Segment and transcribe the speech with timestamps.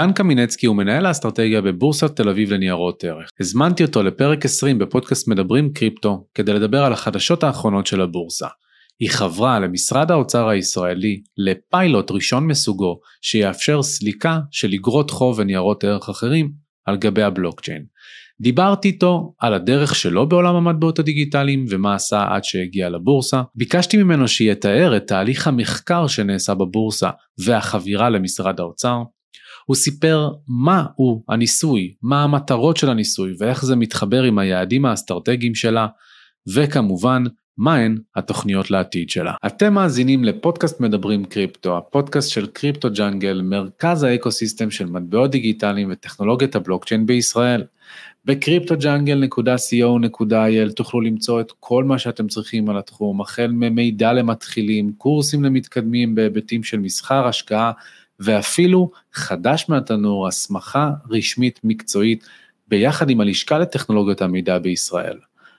[0.00, 3.30] דן קמינצקי הוא מנהל האסטרטגיה בבורסת תל אביב לניירות ערך.
[3.40, 8.46] הזמנתי אותו לפרק 20 בפודקאסט מדברים קריפטו כדי לדבר על החדשות האחרונות של הבורסה.
[9.00, 16.08] היא חברה למשרד האוצר הישראלי לפיילוט ראשון מסוגו שיאפשר סליקה של אגרות חוב וניירות ערך
[16.08, 16.50] אחרים
[16.84, 17.84] על גבי הבלוקצ'יין.
[18.40, 23.42] דיברתי איתו על הדרך שלו בעולם המטבעות הדיגיטליים ומה עשה עד שהגיע לבורסה.
[23.54, 29.02] ביקשתי ממנו שיתאר את תהליך המחקר שנעשה בבורסה והחבירה למשרד האוצר.
[29.66, 35.54] הוא סיפר מה הוא הניסוי, מה המטרות של הניסוי ואיך זה מתחבר עם היעדים האסטרטגיים
[35.54, 35.86] שלה,
[36.48, 37.24] וכמובן
[37.58, 39.34] מהן התוכניות לעתיד שלה.
[39.46, 45.88] אתם מאזינים לפודקאסט מדברים קריפטו, הפודקאסט של קריפטו ג'אנגל, מרכז ה ecosystem של מטבעות דיגיטליים
[45.92, 47.64] וטכנולוגיית הבלוקצ'יין בישראל.
[48.24, 56.14] בקריפטוג'אנגל.co.il תוכלו למצוא את כל מה שאתם צריכים על התחום, החל ממידע למתחילים, קורסים למתקדמים
[56.14, 57.72] בהיבטים של מסחר, השקעה,
[58.20, 62.24] ואפילו חדש מהתנור, הסמכה רשמית מקצועית,
[62.68, 65.18] ביחד עם הלשכה לטכנולוגיות המידע בישראל.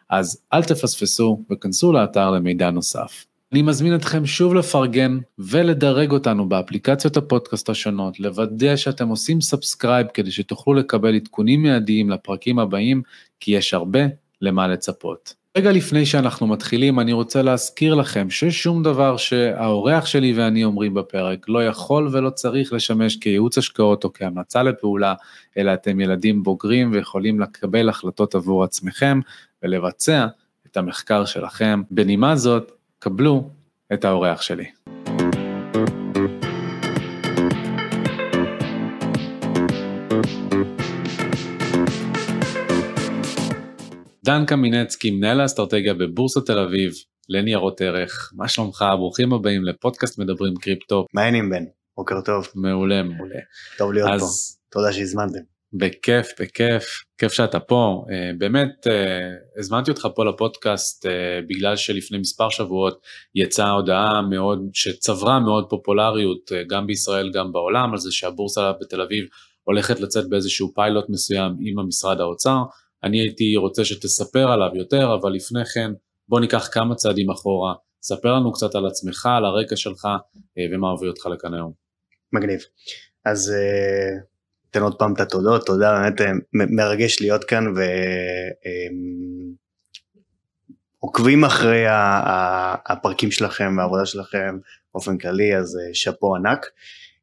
[0.09, 3.25] אז אל תפספסו וכנסו לאתר למידע נוסף.
[3.53, 10.31] אני מזמין אתכם שוב לפרגן ולדרג אותנו באפליקציות הפודקאסט השונות, לוודא שאתם עושים subscribe כדי
[10.31, 13.01] שתוכלו לקבל עדכונים מיידיים לפרקים הבאים,
[13.39, 13.99] כי יש הרבה
[14.41, 15.33] למה לצפות.
[15.57, 21.45] רגע לפני שאנחנו מתחילים, אני רוצה להזכיר לכם ששום דבר שהאורח שלי ואני אומרים בפרק
[21.49, 25.13] לא יכול ולא צריך לשמש כייעוץ השקעות או כהמלצה לפעולה,
[25.57, 29.19] אלא אתם ילדים בוגרים ויכולים לקבל החלטות עבור עצמכם
[29.63, 30.27] ולבצע
[30.67, 31.81] את המחקר שלכם.
[31.91, 33.49] בנימה זאת, קבלו
[33.93, 34.96] את האורח שלי.
[44.27, 46.93] דן קמינצקי, מנהל האסטרטגיה בבורסת תל אביב,
[47.29, 48.85] לניירות ערך, מה שלומך?
[48.97, 51.05] ברוכים הבאים לפודקאסט מדברים קריפטו.
[51.13, 51.63] מה העניינים בן?
[51.97, 52.47] בוקר טוב.
[52.55, 53.39] מעולה, מעולה.
[53.77, 54.21] טוב להיות אז...
[54.21, 55.39] פה, תודה שהזמנתם.
[55.73, 58.05] בכיף, בכיף, כיף שאתה פה.
[58.11, 63.01] אה, באמת, אה, הזמנתי אותך פה לפודקאסט אה, בגלל שלפני מספר שבועות
[63.35, 69.25] יצאה הודעה מאוד, שצברה מאוד פופולריות גם בישראל, גם בעולם, על זה שהבורסה בתל אביב
[69.63, 72.63] הולכת לצאת באיזשהו פיילוט מסוים עם המשרד האוצר.
[73.03, 75.91] אני הייתי רוצה שתספר עליו יותר, אבל לפני כן
[76.27, 80.07] בוא ניקח כמה צעדים אחורה, ספר לנו קצת על עצמך, על הרקע שלך
[80.71, 81.71] ומה הוביל אותך לכאן היום.
[82.33, 82.59] מגניב.
[83.25, 83.53] אז
[84.71, 87.65] אתן עוד פעם את התודות, תודה, באמת אה, מרגש להיות כאן
[91.01, 91.83] ועוקבים אמ, אחרי
[92.85, 94.57] הפרקים שלכם והעבודה שלכם
[94.93, 96.65] באופן כללי, אז אה, שאפו ענק.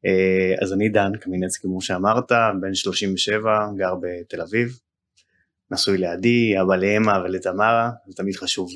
[0.05, 2.31] אה, אז אני דן קמינצקי כמו שאמרת,
[2.61, 4.79] בן 37, גר בתל אביב,
[5.71, 8.69] נשוי לידי, אבא לאמה ולתמרה, זה תמיד חשוב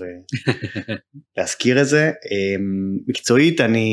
[1.38, 2.05] להזכיר את זה.
[2.05, 3.89] אמ, מקצועית אני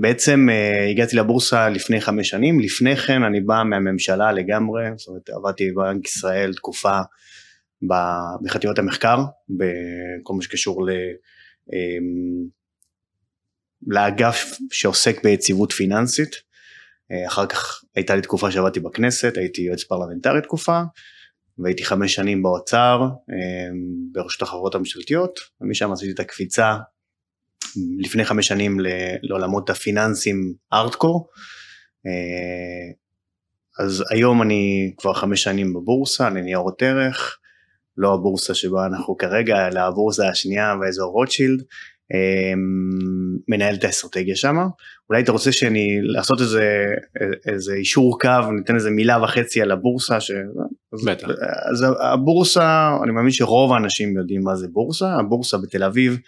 [0.00, 5.30] בעצם uh, הגעתי לבורסה לפני חמש שנים, לפני כן אני בא מהממשלה לגמרי, זאת אומרת
[5.30, 6.98] עבדתי בבנק ישראל תקופה
[8.44, 9.16] בחטיבת המחקר,
[9.48, 10.90] בכל מה שקשור ל,
[11.70, 12.48] um,
[13.86, 20.42] לאגף שעוסק ביציבות פיננסית, uh, אחר כך הייתה לי תקופה שעבדתי בכנסת, הייתי יועץ פרלמנטרי
[20.42, 20.82] תקופה,
[21.58, 23.74] והייתי חמש שנים באוצר, um,
[24.12, 26.76] ברשות החברות הממשלתיות, ומשם עשיתי את הקפיצה
[27.98, 28.76] לפני חמש שנים
[29.22, 31.28] לעולמות הפיננסים ארטקור.
[32.06, 32.92] אה,
[33.84, 37.38] אז היום אני כבר חמש שנים בבורסה, לניירות ערך,
[37.96, 41.62] לא הבורסה שבה אנחנו כרגע, אלא הבורסה השנייה באזור רוטשילד,
[43.48, 44.56] מנהל את האסטרטגיה שם.
[45.10, 46.84] אולי אתה רוצה שאני לעשות איזה,
[47.46, 50.20] איזה אישור קו, ניתן איזה מילה וחצי על הבורסה.
[50.20, 50.30] ש...
[51.06, 51.28] בטח.
[51.70, 56.18] אז הבורסה, אני מאמין שרוב האנשים יודעים מה זה בורסה, הבורסה בתל אביב,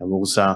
[0.00, 0.46] הבורסה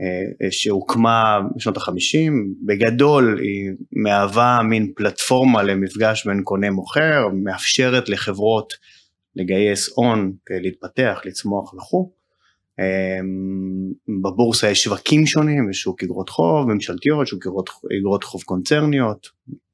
[0.00, 8.72] אה, שהוקמה בשנות החמישים, בגדול היא מהווה מין פלטפורמה למפגש בין קונה מוכר, מאפשרת לחברות
[9.36, 12.10] לגייס הון, להתפתח, לצמוח וכו'.
[12.80, 13.20] אה,
[14.22, 17.46] בבורסה יש שווקים שונים, יש שוק אגרות חוב ממשלתיות, שוק
[18.00, 19.28] אגרות חוב קונצרניות,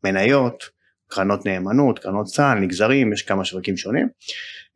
[0.04, 0.64] מניות,
[1.10, 4.08] קרנות נאמנות, קרנות סל, נגזרים, יש כמה שווקים שונים.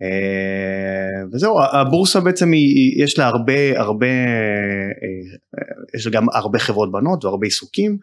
[0.03, 5.63] אה, וזהו, הבורסה בעצם היא, יש לה הרבה, הרבה, אה,
[5.95, 7.99] יש לה גם הרבה חברות בנות והרבה עיסוקים.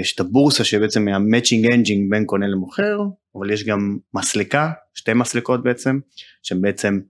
[0.00, 2.98] יש את הבורסה שבעצם מה matching engine בין קונה למוכר,
[3.36, 5.98] אבל יש גם מסלקה, שתי מסלקות בעצם,
[6.42, 7.00] שהן בעצם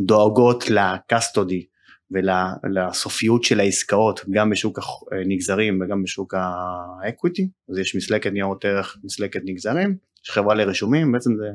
[0.00, 1.64] דואגות ל custody
[2.10, 4.78] ולסופיות של העסקאות, גם בשוק
[5.12, 11.30] הנגזרים וגם בשוק האקוויטי, אז יש מסלקת ניירות ערך, מסלקת נגזרים, יש חברה לרשומים, בעצם
[11.36, 11.46] זה...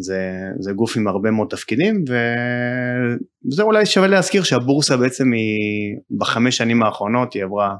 [0.00, 2.04] זה, זה גוף עם הרבה מאוד תפקידים
[3.48, 7.76] וזה אולי שווה להזכיר שהבורסה בעצם היא בחמש שנים האחרונות היא עברה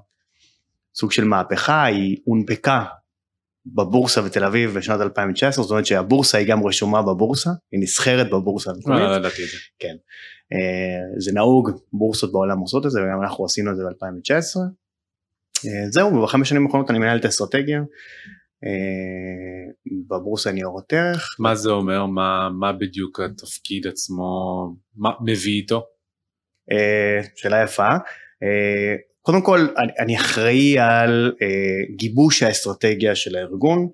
[0.95, 2.85] סוג של מהפכה, היא הונפקה
[3.67, 8.71] בבורסה בתל אביב בשנת 2019, זאת אומרת שהבורסה היא גם רשומה בבורסה, היא נסחרת בבורסה
[8.71, 9.01] המקומית.
[9.01, 9.57] לא ידעתי את זה.
[9.79, 9.95] כן.
[10.53, 14.61] אה, זה נהוג, בורסות בעולם עושות את זה וגם אנחנו עשינו את זה ב-2019.
[15.67, 17.79] אה, זהו, ובחמש שנים האחרונות אני מנהל את האסטרטגיה.
[18.65, 19.73] אה,
[20.09, 21.37] בבורסה ניירות ערך.
[21.39, 22.07] מה זה אומר?
[22.07, 24.25] מה, מה בדיוק התפקיד עצמו
[24.97, 25.83] מה מביא איתו?
[27.37, 27.89] שאלה יפה.
[29.23, 29.67] קודם כל
[29.99, 31.33] אני אחראי על
[31.97, 33.89] גיבוש האסטרטגיה של הארגון.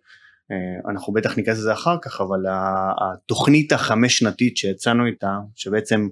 [0.91, 2.45] אנחנו בטח ניכנס לזה אחר כך, אבל
[3.01, 6.09] התוכנית החמש שנתית שיצאנו איתה, שבעצם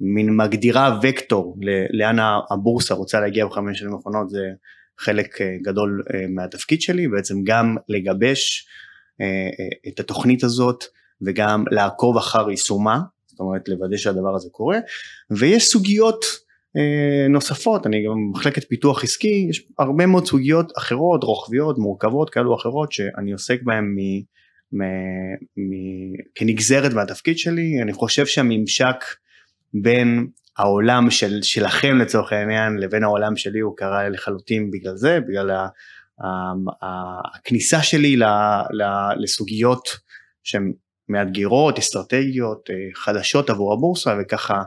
[0.00, 1.56] מין מגדירה וקטור
[1.90, 2.16] לאן
[2.50, 4.40] הבורסה רוצה להגיע בחמש שנים האחרונות זה
[4.98, 8.66] חלק אה, גדול אה, מהתפקיד שלי בעצם גם לגבש
[9.20, 10.84] אה, את התוכנית הזאת
[11.26, 14.78] וגם לעקוב אחר יישומה זאת אומרת לוודא שהדבר הזה קורה.
[15.30, 16.24] ויש סוגיות
[17.30, 22.56] נוספות אני גם במחלקת פיתוח עסקי יש הרבה מאוד סוגיות אחרות רוחביות מורכבות כאלו או
[22.56, 23.98] אחרות שאני עוסק בהן מ...
[24.72, 24.82] מ...
[25.56, 25.72] מ...
[26.34, 27.82] כנגזרת מהתפקיד שלי.
[27.82, 28.96] אני חושב שהממשק
[29.74, 30.26] בין
[30.58, 35.66] העולם של, שלכם לצורך העניין לבין העולם שלי הוא קרה לחלוטין בגלל זה, בגלל ה,
[36.20, 36.26] ה,
[36.82, 38.24] ה, הכניסה שלי ל,
[38.72, 38.82] ל,
[39.16, 39.88] לסוגיות
[40.42, 40.72] שהן
[41.08, 44.62] מאתגרות, אסטרטגיות, אה, חדשות עבור הבורסה וככה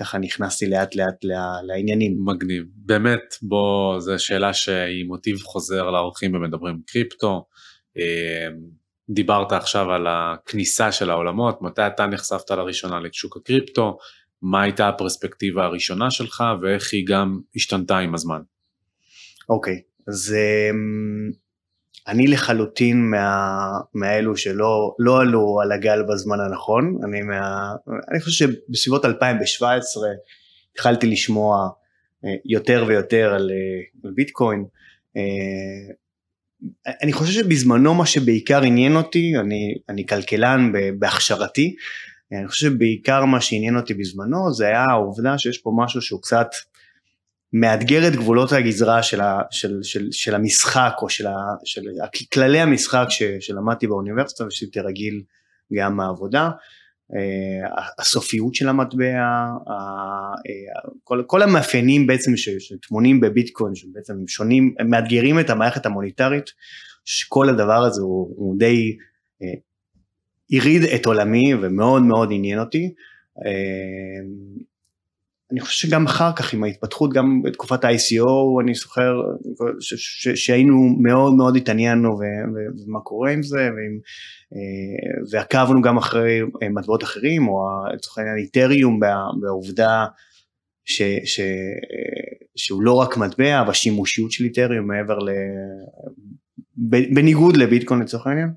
[0.00, 1.24] ככה נכנסתי לאט לאט
[1.62, 2.16] לעניינים.
[2.24, 7.46] מגניב, באמת בוא זו שאלה שהיא מוטיב חוזר לאורחים ומדברים קריפטו.
[7.98, 8.48] אה,
[9.10, 13.98] דיברת עכשיו על הכניסה של העולמות, מתי אתה נחשפת לראשונה לשוק הקריפטו,
[14.42, 18.40] מה הייתה הפרספקטיבה הראשונה שלך ואיך היא גם השתנתה עם הזמן.
[19.48, 21.30] אוקיי, okay, אז אמ,
[22.08, 23.56] אני לחלוטין מה,
[23.94, 27.72] מאלו שלא לא עלו על הגל בזמן הנכון, אני, מה,
[28.10, 30.08] אני חושב שבסביבות 2017
[30.72, 31.68] התחלתי לשמוע
[32.24, 34.64] אה, יותר ויותר על, אה, על ביטקוין.
[35.16, 35.94] אה,
[37.02, 41.74] אני חושב שבזמנו מה שבעיקר עניין אותי, אני, אני כלכלן בהכשרתי,
[42.38, 46.48] אני חושב שבעיקר מה שעניין אותי בזמנו זה היה העובדה שיש פה משהו שהוא קצת
[47.52, 51.82] מאתגר את גבולות הגזרה של, ה, של, של, של המשחק או של, ה, של
[52.32, 55.22] כללי המשחק ש, שלמדתי באוניברסיטה ושהייתי רגיל
[55.72, 56.50] גם מהעבודה.
[57.14, 59.04] אה, הסופיות של המטבע,
[59.68, 66.44] אה, כל, כל המאפיינים בעצם שטמונים בביטקוין שבעצם הם שונים, הם מאתגרים את המערכת המוניטרית,
[67.04, 68.96] שכל הדבר הזה הוא, הוא די
[69.42, 69.48] אה,
[70.52, 72.92] הרעיד את עולמי ומאוד מאוד עניין אותי.
[73.46, 74.20] אה,
[75.52, 79.20] אני חושב שגם אחר כך עם ההתפתחות, גם בתקופת ה-ICO, אני זוכר
[80.34, 83.98] שהיינו מאוד מאוד התעניינו ומה קורה עם זה, ועם,
[84.54, 87.58] אה, ועקבנו גם אחרי אה, מטבעות אחרים, או
[87.94, 89.00] לצורך העניין איתריום
[89.40, 90.06] בעובדה
[90.84, 91.40] ש, ש,
[92.56, 95.30] שהוא לא רק מטבע, והשימושיות של איתריום מעבר ל...
[97.14, 98.48] בניגוד לביטקוין לצורך העניין.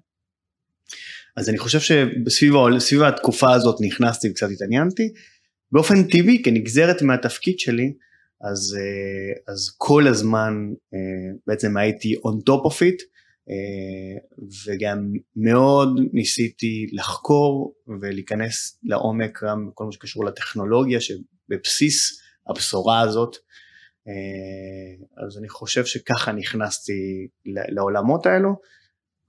[1.38, 5.14] אז אני חושב שסביב התקופה הזאת נכנסתי וקצת התעניינתי.
[5.72, 7.94] באופן טבעי כנגזרת מהתפקיד שלי
[8.42, 10.54] אז, אה, אז כל הזמן
[10.94, 11.00] אה,
[11.48, 13.04] בעצם הייתי on top of it
[13.50, 14.18] אה,
[14.66, 23.36] וגם מאוד ניסיתי לחקור ולהיכנס לעומק גם בכל מה שקשור לטכנולוגיה שבבסיס הבשורה הזאת.
[25.18, 28.56] אז אני חושב שככה נכנסתי לעולמות האלו.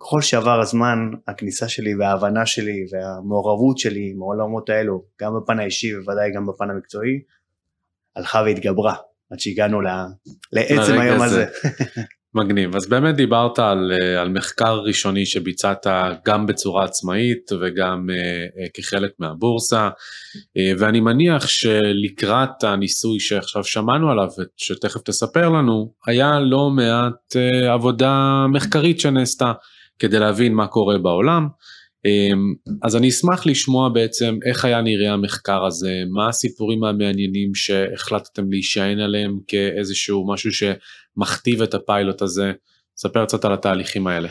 [0.01, 0.99] ככל שעבר הזמן
[1.29, 6.71] הכניסה שלי וההבנה שלי והמעורבות שלי עם העולמות האלו גם בפן האישי ובוודאי גם בפן
[6.71, 7.21] המקצועי
[8.17, 8.95] הלכה והתגברה
[9.31, 9.81] עד שהגענו
[10.53, 11.47] לעצם היום הזה.
[12.37, 12.77] מגניב.
[12.77, 15.87] אז באמת דיברת על, אה, על מחקר ראשוני שביצעת
[16.27, 24.29] גם בצורה עצמאית וגם uh, כחלק מהבורסה uh, ואני מניח שלקראת הניסוי שעכשיו שמענו עליו
[24.57, 29.53] שתכף תספר לנו היה לא מעט uh, עבודה מחקרית שנעשתה
[29.99, 31.49] כדי להבין מה קורה בעולם.
[32.05, 38.51] אמ, אז אני אשמח לשמוע בעצם איך היה נראה המחקר הזה, מה הסיפורים המעניינים שהחלטתם
[38.51, 42.53] להישען עליהם כאיזשהו משהו שמכתיב את הפיילוט הזה,
[42.97, 44.29] ספר קצת על התהליכים האלה.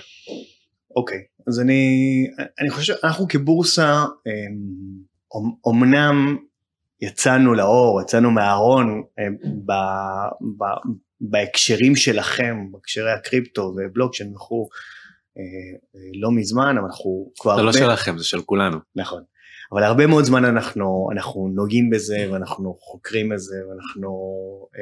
[0.96, 1.84] אוקיי, okay, אז אני,
[2.60, 4.06] אני חושב שאנחנו כבורסה
[5.66, 6.38] אומנם
[7.02, 9.04] יצאנו לאור, יצאנו מהארון
[11.22, 14.68] בהקשרים שלכם, בהקשרי הקריפטו ובלוקצ'יין וכו',
[16.22, 17.56] לא מזמן, אבל אנחנו כבר...
[17.56, 18.78] זה לא שלכם, זה של כולנו.
[18.96, 19.24] נכון.
[19.72, 24.10] אבל הרבה מאוד זמן אנחנו, אנחנו נוגעים בזה ואנחנו חוקרים את זה ואנחנו
[24.78, 24.82] אה,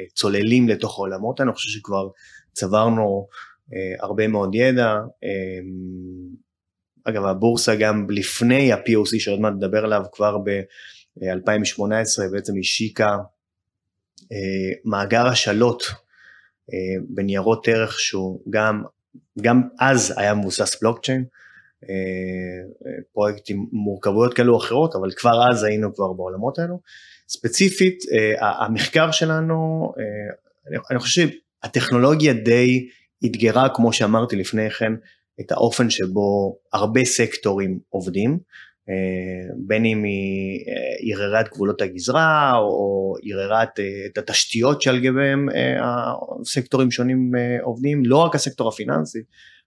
[0.00, 2.08] אה צוללים לתוך העולמות אני חושב שכבר
[2.52, 3.26] צברנו
[3.74, 4.94] אה, הרבה מאוד ידע.
[5.24, 5.60] אה,
[7.04, 13.16] אגב, הבורסה גם לפני ה-POC שעוד מעט נדבר עליו, כבר ב-2018 בעצם השיקה
[14.32, 15.82] אה, מאגר השאלות
[16.72, 18.82] אה, בניירות ערך שהוא גם
[19.40, 21.24] גם אז היה מבוסס בלוקצ'יין,
[23.12, 26.80] פרויקטים מורכבויות כאלו או אחרות, אבל כבר אז היינו כבר בעולמות האלו.
[27.28, 27.98] ספציפית,
[28.40, 29.92] המחקר שלנו,
[30.90, 32.88] אני חושב שהטכנולוגיה די
[33.26, 34.92] אתגרה, כמו שאמרתי לפני כן,
[35.40, 38.38] את האופן שבו הרבה סקטורים עובדים, אה,
[39.66, 45.48] בין אם היא אה, ערערה את גבולות הגזרה או ערערה אה, את התשתיות שעל גביהם
[45.80, 49.18] הסקטורים שונים עובדים, לא רק הסקטור הפיננסי,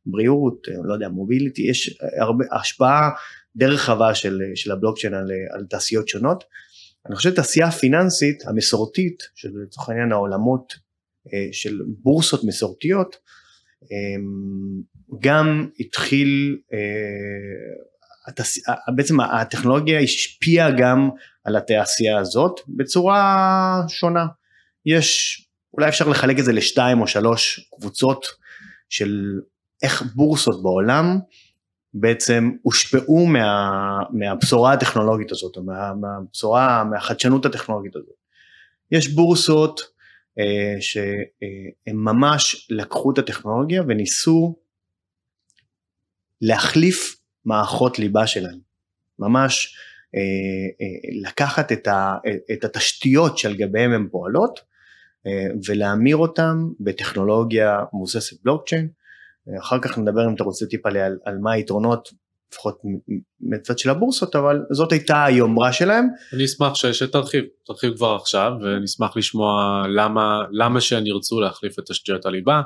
[0.05, 3.09] בריאות, לא יודע, מוביליטי, יש הרבה השפעה
[3.55, 6.43] די רחבה של, של הבלוקצ'יין על, על תעשיות שונות.
[7.07, 10.73] אני חושב שתעשייה הפיננסית המסורתית, שלצורך העניין העולמות
[11.51, 13.17] של בורסות מסורתיות,
[15.21, 16.57] גם התחיל.
[18.95, 21.09] בעצם הטכנולוגיה השפיעה גם
[21.43, 24.25] על התעשייה הזאת בצורה שונה.
[24.85, 25.41] יש,
[25.73, 28.25] אולי אפשר לחלק את זה לשתיים או שלוש קבוצות
[28.89, 29.39] של
[29.83, 31.19] איך בורסות בעולם
[31.93, 38.15] בעצם הושפעו מה, מהבשורה הטכנולוגית הזאת, או מה, מהבשורה, מהחדשנות הטכנולוגית הזאת.
[38.91, 39.81] יש בורסות
[40.39, 44.55] אה, שהם ממש לקחו את הטכנולוגיה וניסו
[46.41, 48.60] להחליף מערכות ליבה שלהם.
[49.19, 49.75] ממש
[50.15, 50.21] אה,
[50.81, 52.15] אה, לקחת את, ה,
[52.53, 54.60] את התשתיות שעל גביהם הן פועלות
[55.27, 58.89] אה, ולהמיר אותם בטכנולוגיה מבוססת בלוקצ'יין.
[59.60, 62.10] אחר כך נדבר אם אתה רוצה טיפה על, על מה היתרונות
[62.53, 62.81] לפחות
[63.41, 66.07] מצד של הבורסות אבל זאת הייתה היומרה שלהם.
[66.33, 72.25] אני אשמח שתרחיב, תרחיב כבר עכשיו ונשמח לשמוע למה, למה שהם ירצו להחליף את תשתיות
[72.25, 72.62] הליבה.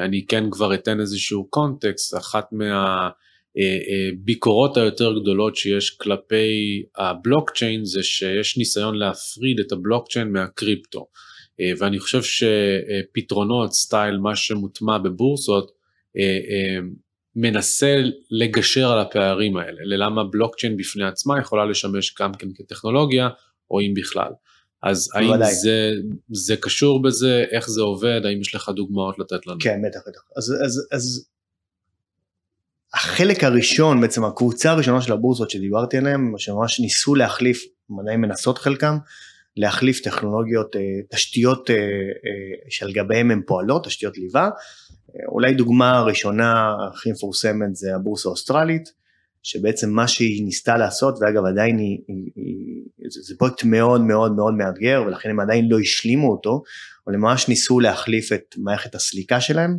[0.00, 3.10] אני כן כבר אתן איזשהו קונטקסט, אחת מה...
[3.58, 11.06] אה, אה, ביקורות היותר גדולות שיש כלפי הבלוקצ'יין זה שיש ניסיון להפריד את הבלוקצ'יין מהקריפטו
[11.60, 15.84] אה, ואני חושב שפתרונות סטייל מה שמוטמע בבורסות
[17.36, 23.28] מנסה לגשר על הפערים האלה ללמה בלוקצ'יין בפני עצמה יכולה לשמש גם כן כטכנולוגיה
[23.70, 24.30] או אם בכלל.
[24.82, 25.30] אז האם
[25.62, 25.92] זה,
[26.32, 29.58] זה קשור בזה, איך זה עובד, האם יש לך דוגמאות לתת לנו?
[29.60, 30.20] כן, בטח, בטח.
[30.36, 31.28] אז, אז, אז
[32.94, 37.64] החלק הראשון, בעצם הקבוצה הראשונה של הבורסות שדיברתי עליהן, שממש ניסו להחליף,
[38.00, 38.96] עדיין מנסות חלקם,
[39.56, 41.80] להחליף טכנולוגיות, אה, תשתיות אה, אה,
[42.68, 44.50] שעל גביהן הן פועלות, תשתיות ליבה.
[45.28, 48.92] אולי דוגמה ראשונה הכי מפורסמת זה הבורסה האוסטרלית,
[49.42, 54.32] שבעצם מה שהיא ניסתה לעשות, ואגב עדיין היא, היא, היא זה, זה פרויקט מאוד מאוד
[54.32, 56.62] מאוד מאתגר, ולכן הם עדיין לא השלימו אותו,
[57.06, 59.78] אבל הם ממש ניסו להחליף את מערכת הסליקה שלהם,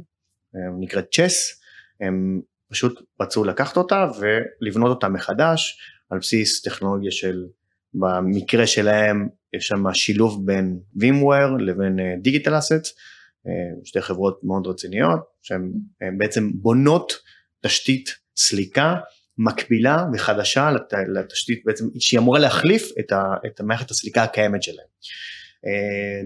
[0.80, 1.62] נקראת צ'ס,
[2.02, 5.78] הם פשוט רצו לקחת אותה ולבנות אותה מחדש
[6.10, 7.46] על בסיס טכנולוגיה של,
[7.94, 13.50] במקרה שלהם יש שם שילוב בין VMware לבין דיגיטל uh, אסטס, uh,
[13.84, 15.72] שתי חברות מאוד רציניות שהן
[16.18, 17.14] בעצם בונות
[17.62, 18.96] תשתית סליקה
[19.38, 24.88] מקבילה וחדשה לת, לתשתית בעצם שהיא אמורה להחליף את, ה, את מערכת הסליקה הקיימת שלהם.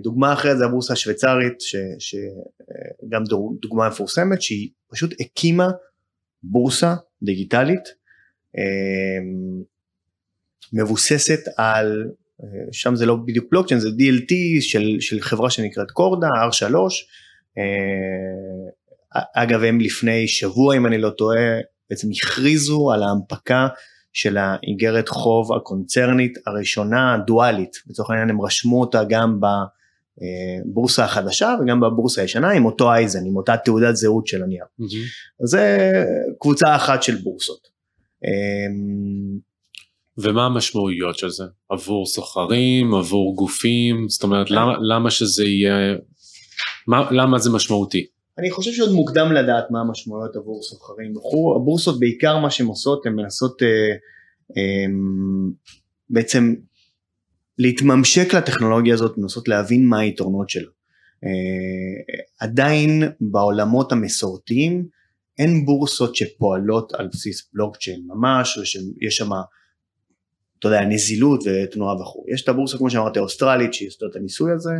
[0.02, 1.58] דוגמה אחרת זה הבורסה השוויצרית
[2.00, 3.24] שגם
[3.62, 5.70] דוגמה מפורסמת שהיא פשוט הקימה
[6.44, 7.84] בורסה דיגיטלית
[8.58, 9.64] אמ,
[10.74, 12.06] מבוססת על,
[12.44, 16.64] אה, שם זה לא בדיוק בלוקצ'יין, זה DLT של, של חברה שנקראת קורדה, R3,
[17.58, 21.58] אה, אגב הם לפני שבוע אם אני לא טועה
[21.90, 23.68] בעצם הכריזו על ההנפקה
[24.14, 29.40] של האיגרת חוב הקונצרנית הראשונה הדואלית, לצורך העניין הם רשמו אותה גם
[30.66, 34.66] בבורסה החדשה וגם בבורסה הישנה עם אותו אייזן, עם אותה תעודת זהות של הנייר.
[34.82, 35.44] Mm-hmm.
[35.44, 36.04] אז זה
[36.40, 37.68] קבוצה אחת של בורסות.
[38.26, 39.40] אמ,
[40.18, 41.44] ומה המשמעויות של זה?
[41.70, 45.96] עבור סוחרים, עבור גופים, זאת אומרת למה, למה שזה יהיה,
[46.88, 48.06] מה, למה זה משמעותי?
[48.38, 53.06] אני חושב שעוד מוקדם לדעת מה המשמעויות עבור סוחרים בחור, הבורסות בעיקר מה שהן עושות
[53.06, 53.68] הן מנסות אה,
[54.58, 54.94] אה,
[56.10, 56.56] בעצם
[57.60, 60.70] להתממשק לטכנולוגיה הזאת, לנסות להבין מה היתרונות שלה.
[61.24, 64.88] אה, עדיין בעולמות המסורתיים
[65.40, 69.30] אין בורסות שפועלות על בסיס בלוקצ'יין ממש, שיש שם,
[70.60, 72.26] אתה יודע, נזילות ותנועה וכו'.
[72.34, 74.74] יש את הבורסה, כמו שאמרתי, האוסטרלית, שהיא עשתה את הניסוי הזה,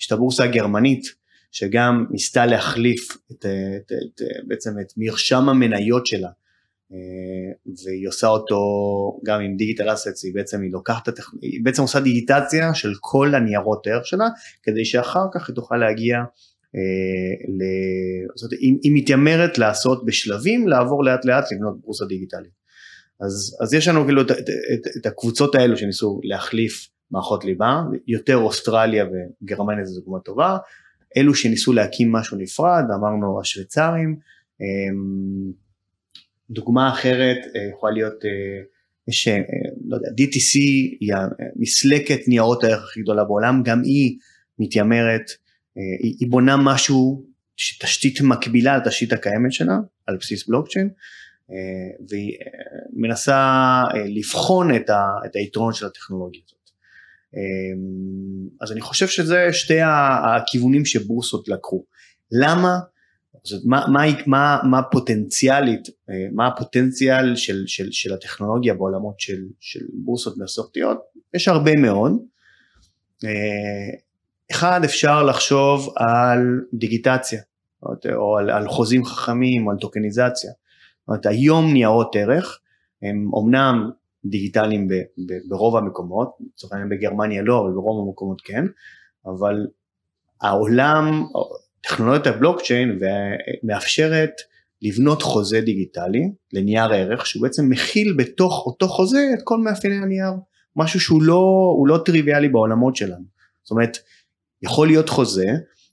[0.00, 1.04] יש את הבורסה הגרמנית,
[1.52, 3.46] שגם ניסתה להחליף את,
[3.76, 6.28] את, את, בעצם את מרשם המניות שלה
[7.84, 8.56] והיא עושה אותו
[9.24, 11.08] גם עם דיגיטל אסטס, היא בעצם היא לוקחת,
[11.42, 14.28] היא בעצם עושה דיגיטציה של כל הניירות ערך שלה,
[14.62, 16.16] כדי שאחר כך היא תוכל להגיע,
[16.76, 17.62] אה, ל...
[18.36, 22.60] זאת, היא, היא מתיימרת לעשות בשלבים, לעבור לאט לאט לבנות בורסה דיגיטלית.
[23.20, 27.82] אז, אז יש לנו כאילו את, את, את, את הקבוצות האלו שניסו להחליף מערכות ליבה,
[28.06, 30.56] יותר אוסטרליה וגרמניה זו דוגמה טובה,
[31.16, 34.16] אלו שניסו להקים משהו נפרד, אמרנו השוויצרים,
[36.50, 37.38] דוגמה אחרת
[37.72, 38.24] יכולה להיות,
[39.08, 39.28] יש,
[39.84, 40.54] לא יודע, DTC
[41.00, 44.18] היא המסלקת ניירות הערך הכי גדולה בעולם, גם היא
[44.58, 45.30] מתיימרת,
[46.00, 47.24] היא בונה משהו,
[47.80, 50.88] תשתית מקבילה לתשתית הקיימת שלה, על בסיס בלוקצ'יין,
[52.08, 52.36] והיא
[52.92, 56.70] מנסה לבחון את היתרון של הטכנולוגיה הזאת.
[58.60, 61.84] אז אני חושב שזה שתי הכיוונים שבורסות לקחו.
[62.32, 62.78] למה?
[63.64, 69.80] מה, מה, מה, מה פוטנציאלית, אה, מה הפוטנציאל של, של, של הטכנולוגיה בעולמות של, של
[69.92, 70.98] בורסות מסורתיות?
[71.34, 72.12] יש הרבה מאוד.
[73.24, 73.98] אה,
[74.50, 77.40] אחד, אפשר לחשוב על דיגיטציה,
[78.14, 80.50] או על, על חוזים חכמים, או על טוקניזציה.
[80.50, 82.60] זאת אומרת, היום ניירות ערך
[83.02, 83.90] הם אמנם
[84.24, 84.92] דיגיטליים ב,
[85.26, 88.64] ב, ברוב המקומות, לצורך העניין בגרמניה לא, אבל ברוב המקומות כן,
[89.26, 89.66] אבל
[90.42, 91.24] העולם,
[91.80, 92.98] טכנולוגיית הבלוקצ'יין
[93.62, 94.30] מאפשרת
[94.82, 100.32] לבנות חוזה דיגיטלי לנייר ערך שהוא בעצם מכיל בתוך אותו חוזה את כל מאפייני הנייר,
[100.76, 103.24] משהו שהוא לא, לא טריוויאלי בעולמות שלנו.
[103.62, 103.98] זאת אומרת,
[104.62, 105.46] יכול להיות חוזה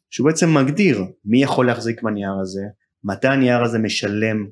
[0.09, 2.61] שהוא בעצם מגדיר מי יכול להחזיק בנייר הזה,
[3.03, 4.47] מתי הנייר הזה משלם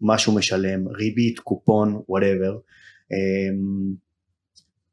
[0.00, 2.58] מה שהוא משלם, ריבית, קופון, וואטאבר,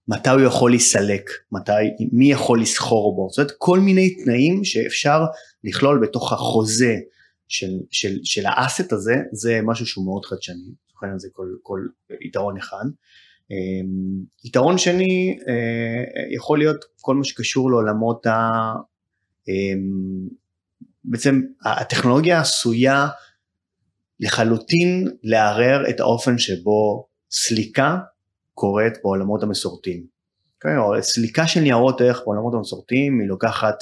[0.07, 1.71] מתי הוא יכול להסלק, מתי,
[2.11, 5.21] מי יכול לסחור בו, זאת אומרת כל מיני תנאים שאפשר
[5.63, 6.95] לכלול בתוך החוזה
[7.47, 11.79] של, של, של האסט הזה, זה משהו שהוא מאוד חדשני, לכן זה כל, כל
[12.21, 12.85] יתרון אחד.
[13.51, 18.51] אמ, יתרון שני אה, יכול להיות כל מה שקשור לעולמות ה...
[19.47, 20.27] אמ,
[21.03, 23.07] בעצם הטכנולוגיה עשויה
[24.19, 27.97] לחלוטין לערער את האופן שבו סליקה
[28.57, 30.03] קורית בעולמות המסורתיים.
[30.65, 33.75] או סליקה של ניירות ערך בעולמות המסורתיים היא לוקחת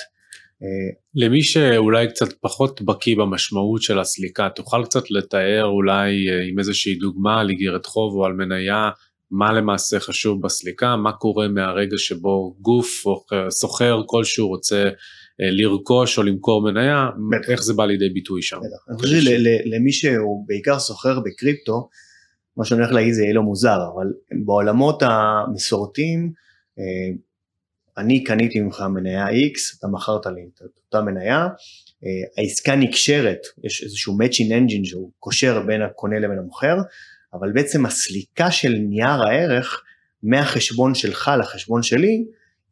[0.64, 6.60] אה, למי שאולי קצת פחות בקיא במשמעות של הסליקה, תוכל קצת לתאר אולי אה, עם
[6.60, 8.90] איזושהי דוגמה על איגרת חוב או על מניה,
[9.32, 14.84] מה למעשה חשוב בסליקה, מה קורה מהרגע שבו גוף או סוחר כלשהו רוצה
[15.42, 17.50] אה, לרכוש או למכור מניה, בטח.
[17.50, 18.58] איך זה בא לידי ביטוי שם.
[18.58, 18.90] בטח.
[18.90, 21.90] אני חושב שלמי שהוא בעיקר סוחר בקריפטו,
[22.58, 24.14] מה שאני הולך להגיד זה יהיה לו מוזר, אבל
[24.46, 26.32] בעולמות המסורתיים,
[26.80, 26.84] אה,
[27.98, 31.48] אני קניתי ממך מניה X, אתה מכרת לי את אותה מניה,
[32.04, 36.78] אה, העסקה נקשרת, יש איזשהו matching engine שהוא קושר בין הקונה לבין המוכר,
[37.34, 39.84] אבל בעצם הסליקה של נייר הערך
[40.24, 42.26] מהחשבון שלך לחשבון שלי,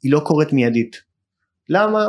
[0.04, 1.02] היא לא קורית מיידית.
[1.69, 2.08] למה?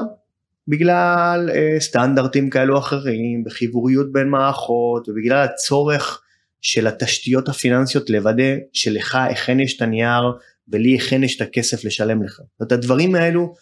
[0.68, 6.23] בגלל אה, סטנדרטים כאלו אחרים, בחיבוריות בין מערכות, ובגלל הצורך
[6.64, 10.22] של התשתיות הפיננסיות לוודא שלך אכן יש את הנייר
[10.68, 12.32] ולי אכן יש את הכסף לשלם לך.
[12.32, 13.54] זאת אומרת הדברים האלו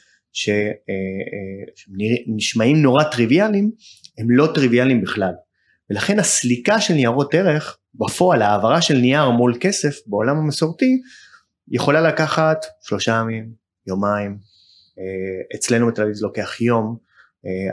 [1.92, 3.70] שנשמעים אה, אה, נורא טריוויאליים
[4.18, 5.32] הם לא טריוויאליים בכלל.
[5.90, 11.00] ולכן הסליקה של ניירות ערך בפועל העברה של נייר מול כסף בעולם המסורתי
[11.68, 13.52] יכולה לקחת שלושה ימים,
[13.86, 14.38] יומיים,
[14.98, 17.12] אה, אצלנו בתל אביב זה לוקח יום,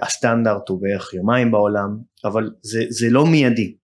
[0.01, 3.75] הסטנדרט הוא בערך יומיים בעולם, אבל זה, זה לא מיידי.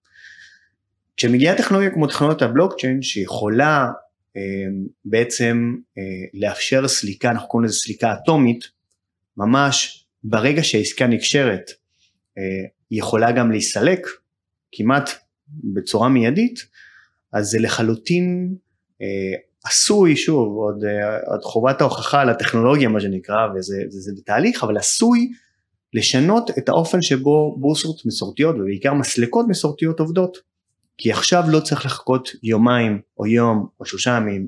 [1.16, 3.92] כשמגיעה טכנולוגיה כמו טכנולוגיית הבלוקצ'יין שיכולה
[4.36, 4.42] אה,
[5.04, 6.02] בעצם אה,
[6.34, 8.64] לאפשר סליקה, אנחנו קוראים לזה סליקה אטומית,
[9.36, 11.70] ממש ברגע שהעסקה נקשרת
[12.38, 12.42] אה,
[12.90, 14.06] היא יכולה גם להיסלק
[14.72, 15.10] כמעט
[15.48, 16.66] בצורה מיידית,
[17.32, 18.54] אז זה לחלוטין
[19.64, 20.84] עשוי, שוב, עוד,
[21.26, 25.32] עוד חובת ההוכחה על הטכנולוגיה מה שנקרא, וזה זה, זה בתהליך, אבל עשוי
[25.94, 30.38] לשנות את האופן שבו בורסות מסורתיות ובעיקר מסלקות מסורתיות עובדות.
[30.98, 34.46] כי עכשיו לא צריך לחכות יומיים או יום או שלושה ימים.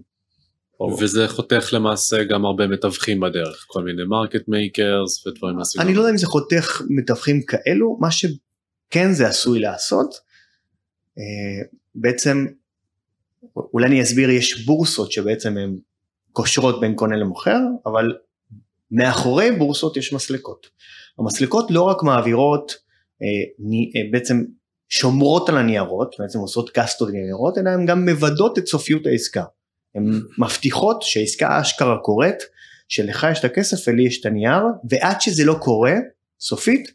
[0.81, 0.97] או...
[1.01, 5.87] וזה חותך למעשה גם הרבה מתווכים בדרך, כל מיני market makers ודברים מהסגנון.
[5.87, 10.15] אני לא יודע אם זה חותך מתווכים כאלו, מה שכן זה עשוי לעשות,
[11.19, 12.47] אה, בעצם,
[13.57, 15.79] אולי אני אסביר, יש בורסות שבעצם הן
[16.33, 18.07] קושרות בין קונה למוכר, אבל
[18.91, 20.67] מאחורי בורסות יש מסלקות.
[21.19, 22.73] המסלקות לא רק מעבירות
[23.23, 23.27] אה,
[23.97, 24.45] אה, בעצם
[24.89, 29.45] שומרות על הניירות, בעצם עושות קאסטות לניירות, אלא הן גם מוודאות את סופיות העסקה.
[29.95, 32.39] הן מבטיחות שהעסקה אשכרה קורית,
[32.89, 35.95] שלך יש את הכסף ולי יש את הנייר, ועד שזה לא קורה,
[36.41, 36.89] סופית,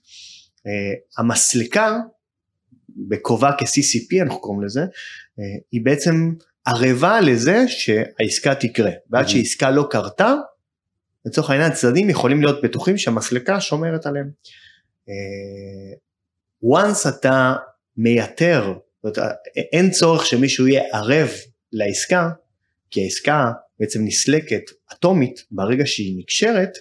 [0.68, 0.72] אה,
[1.18, 1.98] המסלקה,
[2.90, 6.34] בכובעה כ-CCP אנחנו קוראים לזה, אה, היא בעצם
[6.66, 10.34] ערבה לזה שהעסקה תקרה, ועד שהעסקה לא קרתה,
[11.26, 14.30] לצורך העניין הצדדים יכולים להיות בטוחים שהמסלקה שומרת עליהם.
[15.10, 15.96] אה,
[16.78, 17.56] once אתה
[17.98, 19.38] מייתר, זאת אומרת,
[19.74, 21.30] אין צורך שמישהו יהיה ערב
[21.72, 22.30] לעסקה,
[22.92, 24.62] כי העסקה בעצם נסלקת
[24.94, 26.78] אטומית ברגע שהיא נקשרת,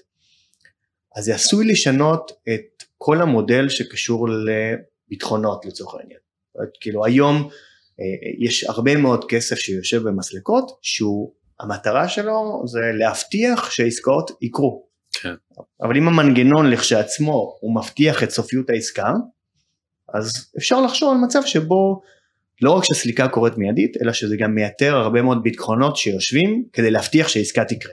[1.17, 6.19] אז זה עשוי לשנות את כל המודל שקשור לביטחונות לצורך העניין.
[6.81, 7.49] כאילו היום
[8.39, 14.87] יש הרבה מאוד כסף שיושב במסלקות, שהוא, המטרה שלו זה להבטיח שהעסקאות יקרו.
[15.13, 15.35] כן.
[15.83, 19.13] אבל אם המנגנון לכשעצמו הוא מבטיח את סופיות העסקה,
[20.13, 22.03] אז אפשר לחשוב על מצב שבו
[22.63, 27.29] לא רק שהסליקה קורית מיידית, אלא שזה גם מייתר הרבה מאוד ביטחונות שיושבים כדי להבטיח
[27.29, 27.93] שהעסקה תקרה.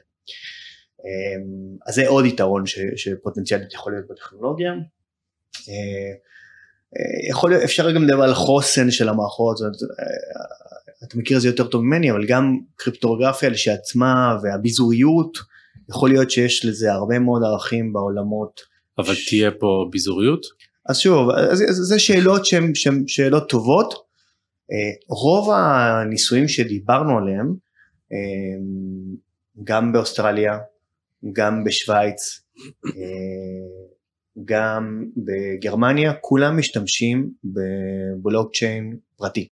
[0.99, 4.71] אמ, אז זה עוד יתרון ש, שפוטנציאלית יכול להיות בטכנולוגיה.
[5.69, 6.11] אה,
[6.97, 10.05] אה, יכול אפשר גם לדבר על חוסן של המערכות, זאת אה,
[11.07, 15.37] אתה מכיר את זה יותר טוב ממני, אבל גם קריפטוגרפיה לשעצמה והביזוריות,
[15.89, 18.61] יכול להיות שיש לזה הרבה מאוד ערכים בעולמות.
[18.97, 19.29] אבל ש...
[19.29, 20.45] תהיה פה ביזוריות?
[20.89, 22.73] אז שוב, זה, זה שאלות שהן
[23.07, 23.93] שאלות טובות.
[25.09, 27.55] רוב הניסויים שדיברנו עליהם,
[29.63, 30.57] גם באוסטרליה,
[31.33, 32.41] גם בשוויץ,
[34.45, 39.47] גם בגרמניה, כולם משתמשים בבלוקצ'יין פרטי.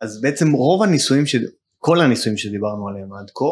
[0.00, 1.36] אז בעצם רוב הניסויים, ש...
[1.78, 3.44] כל הניסויים שדיברנו עליהם עד כה,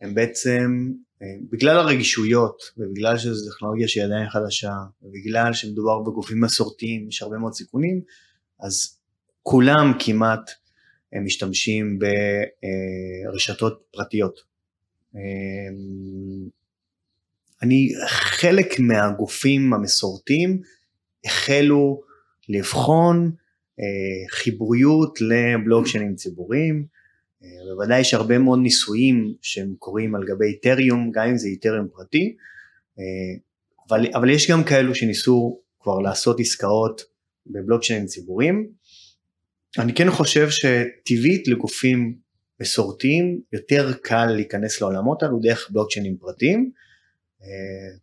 [0.00, 1.07] הם בעצם, אה,
[1.50, 7.52] בגלל הרגישויות ובגלל שזו טכנולוגיה שהיא עדיין חדשה, ובגלל שמדובר בגופים מסורתיים, יש הרבה מאוד
[7.52, 8.00] סיכונים,
[8.60, 8.98] אז
[9.42, 10.50] כולם כמעט
[11.12, 11.98] הם משתמשים
[13.28, 14.40] ברשתות פרטיות.
[15.16, 15.20] אה,
[17.62, 20.60] אני, חלק מהגופים המסורתיים
[21.24, 22.02] החלו
[22.48, 23.32] לבחון
[23.80, 23.84] אה,
[24.30, 26.97] חיבוריות לבלוקשיינים ציבוריים, אה,
[27.70, 32.36] בוודאי יש הרבה מאוד ניסויים שהם קורים על גבי איתריום, גם אם זה איתריום פרטי,
[32.98, 33.04] אה,
[33.88, 37.02] אבל, אבל יש גם כאלו שניסו כבר לעשות עסקאות
[37.46, 38.68] בבלוקשיינים ציבוריים.
[39.78, 42.14] אני כן חושב שטבעית לגופים
[42.60, 46.70] מסורתיים יותר קל להיכנס לעולמות האלו דרך בלוקצ'יינים פרטיים.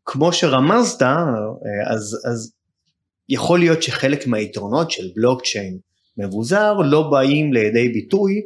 [0.06, 1.02] כמו שרמזת,
[1.88, 2.54] אז, אז
[3.30, 5.78] יכול להיות שחלק מהיתרונות של בלוקצ'יין
[6.18, 8.42] מבוזר לא באים לידי ביטוי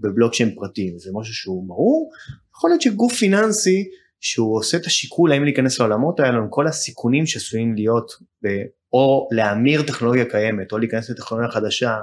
[0.00, 2.10] בבלוקצ'יין פרטי, זה משהו שהוא ברור.
[2.56, 3.88] יכול להיות שגוף פיננסי
[4.20, 8.12] שהוא עושה את השיקול האם להיכנס לעולמות האלה עם כל הסיכונים שעשויים להיות
[8.44, 8.48] ב,
[8.92, 11.96] או להמיר טכנולוגיה קיימת או להיכנס לטכנולוגיה חדשה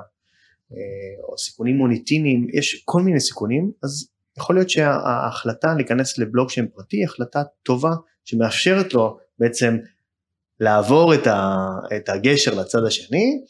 [1.29, 7.05] או סיכונים מוניטיניים, יש כל מיני סיכונים, אז יכול להיות שההחלטה להיכנס לבלוקצ'יין פרטי היא
[7.05, 7.91] החלטה טובה
[8.25, 9.77] שמאפשרת לו בעצם
[10.59, 11.65] לעבור את, ה,
[11.97, 13.41] את הגשר לצד השני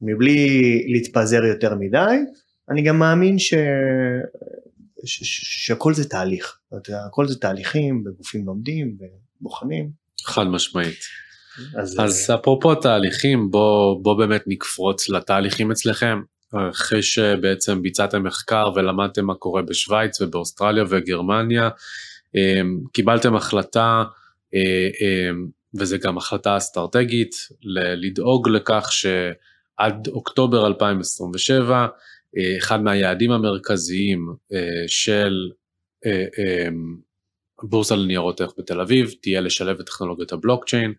[0.00, 2.16] מבלי להתפזר יותר מדי.
[2.70, 3.54] אני גם מאמין ש,
[5.04, 6.58] ש, ש, שהכל זה תהליך,
[7.06, 8.96] הכל זה תהליכים בגופים לומדים
[9.40, 9.90] ובוחנים.
[10.24, 10.98] חד משמעית.
[11.76, 16.20] אז, אז אפרופו תהליכים בוא, בוא באמת נקפרוץ לתהליכים אצלכם.
[16.70, 21.68] אחרי שבעצם ביצעתם מחקר ולמדתם מה קורה בשוויץ ובאוסטרליה וגרמניה,
[22.34, 24.04] אמ, קיבלתם החלטה,
[24.54, 27.34] אה, אמ, וזו גם החלטה אסטרטגית,
[28.02, 31.86] לדאוג לכך שעד אוקטובר 2027, אה,
[32.58, 35.50] אחד מהיעדים המרכזיים אה, של
[36.06, 36.96] אמ,
[37.62, 40.92] בורסה לניירות ערך בתל אביב תהיה לשלב את טכנולוגיות הבלוקצ'יין,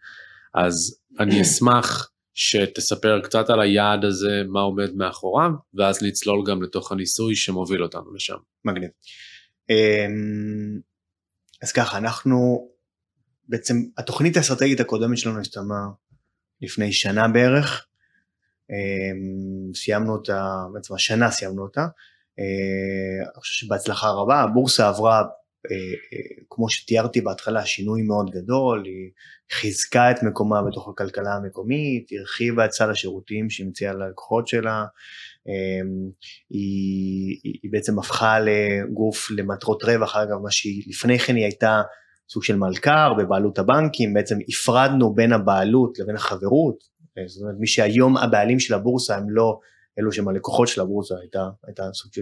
[0.54, 6.92] אז אני אשמח שתספר קצת על היעד הזה, מה עומד מאחוריו, ואז לצלול גם לתוך
[6.92, 8.38] הניסוי שמוביל אותנו לשם.
[8.66, 8.90] מגניב.
[11.62, 12.68] אז ככה, אנחנו,
[13.48, 15.76] בעצם התוכנית האסטרטגית הקודמת שלנו הסתיימה
[16.62, 17.96] לפני שנה בערך, אמ,
[19.76, 21.88] סיימנו אותה, בעצם השנה סיימנו אותה,
[22.40, 25.18] אה, אני חושב שבהצלחה רבה, הבורסה עברה,
[25.72, 25.76] אה,
[26.14, 29.12] אה, כמו שתיארתי בהתחלה, שינוי מאוד גדול, היא
[29.52, 34.86] חיזקה את מקומה בתוך הכלכלה המקומית, הרחיבה את סל השירותים שהמציאה ללקוחות שלה,
[35.48, 36.10] אמ,
[36.50, 41.82] היא, היא בעצם הפכה לגוף למטרות רווח, אגב מה שהיא לפני כן היא הייתה
[42.30, 46.78] סוג של מלכ"ר בבעלות הבנקים, בעצם הפרדנו בין הבעלות לבין החברות,
[47.28, 49.60] זאת אומרת מי שהיום הבעלים של הבורסה הם לא
[50.00, 52.22] אלו שהם הלקוחות של הבורסה, הייתה, הייתה סוג של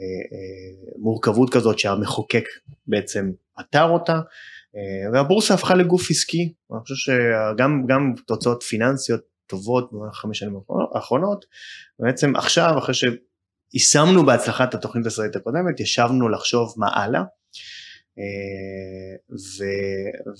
[0.00, 2.44] אה, אה, מורכבות כזאת שהמחוקק
[2.86, 4.20] בעצם פתר אותה,
[4.76, 10.60] אה, והבורסה הפכה לגוף עסקי, אני חושב שגם תוצאות פיננסיות טובות במהלך חמש שנים
[10.94, 11.44] האחרונות,
[11.98, 17.22] בעצם עכשיו אחרי שיישמנו בהצלחת התוכנית הישראלית הקודמת, ישבנו לחשוב מה הלאה,
[19.30, 19.64] ו,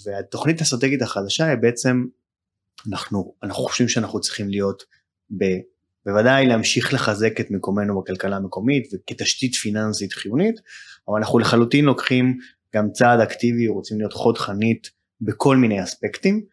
[0.04, 2.04] והתוכנית האסטרטגית החדשה היא בעצם,
[2.88, 4.82] אנחנו, אנחנו חושבים שאנחנו צריכים להיות
[5.38, 5.44] ב...
[6.06, 10.60] בוודאי להמשיך לחזק את מקומנו בכלכלה המקומית וכתשתית פיננסית חיונית,
[11.08, 12.38] אבל אנחנו לחלוטין לוקחים
[12.74, 16.44] גם צעד אקטיבי, רוצים להיות חוד חנית בכל מיני אספקטים.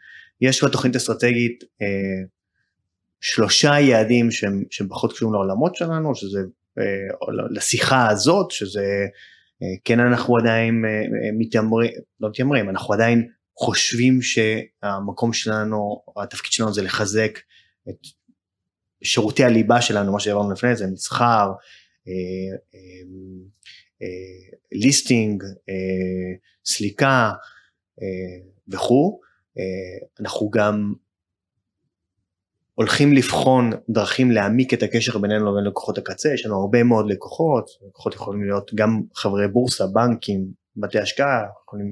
[0.42, 1.88] יש בתוכנית אסטרטגית אה,
[3.22, 6.40] שלושה יעדים שהם, שהם פחות קשורים לעולמות שלנו, שזה
[6.80, 6.84] אה,
[7.52, 9.06] לשיחה הזאת, שזה
[9.64, 16.74] אה, כן אנחנו עדיין אה, מתיימרים, לא מתיימרים, אנחנו עדיין חושבים שהמקום שלנו, התפקיד שלנו
[16.74, 17.40] זה לחזק
[17.90, 17.98] את
[19.04, 21.52] שירותי הליבה שלנו, מה שהעברנו לפני זה, מסחר,
[24.72, 25.44] ליסטינג,
[26.66, 27.32] סליקה
[28.68, 29.20] וכו',
[30.20, 30.94] אנחנו גם
[32.76, 37.70] הולכים לבחון דרכים להעמיק את הקשר בינינו לבין לקוחות הקצה, יש לנו הרבה מאוד לקוחות,
[37.88, 41.42] לקוחות יכולים להיות גם חברי בורסה, בנקים, בתי השקעה,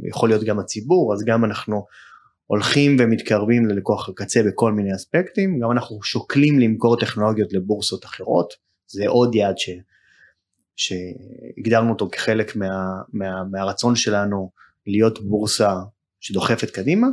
[0.09, 1.85] יכול להיות גם הציבור, אז גם אנחנו
[2.47, 8.53] הולכים ומתקרבים ללקוח הקצה בכל מיני אספקטים, גם אנחנו שוקלים למכור טכנולוגיות לבורסות אחרות,
[8.87, 9.69] זה עוד יעד ש,
[10.75, 14.51] שהגדרנו אותו כחלק מה, מה, מהרצון שלנו
[14.87, 15.73] להיות בורסה
[16.19, 17.07] שדוחפת קדימה.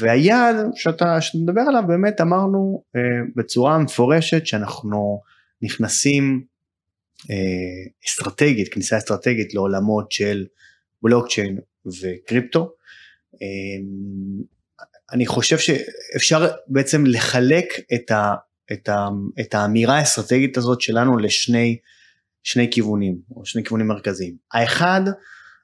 [0.00, 3.00] והיעד שאתה, שאתה מדבר עליו באמת אמרנו אה,
[3.36, 5.20] בצורה מפורשת שאנחנו
[5.62, 6.44] נכנסים
[7.30, 10.46] אה, אסטרטגית, כניסה אסטרטגית לעולמות של
[11.04, 12.72] בלוקצ'יין וקריפטו.
[13.42, 13.84] אה,
[15.12, 17.64] אני חושב שאפשר בעצם לחלק
[17.94, 18.34] את, ה,
[18.72, 19.08] את, ה,
[19.40, 21.78] את האמירה האסטרטגית הזאת שלנו לשני
[22.42, 24.36] שני כיוונים, או שני כיוונים מרכזיים.
[24.52, 25.00] האחד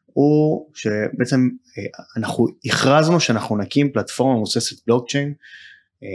[0.06, 1.48] הוא שבעצם
[1.78, 1.84] אה,
[2.16, 5.34] אנחנו הכרזנו שאנחנו נקים פלטפורמה מבוססת בלוקצ'יין,
[6.02, 6.08] אה,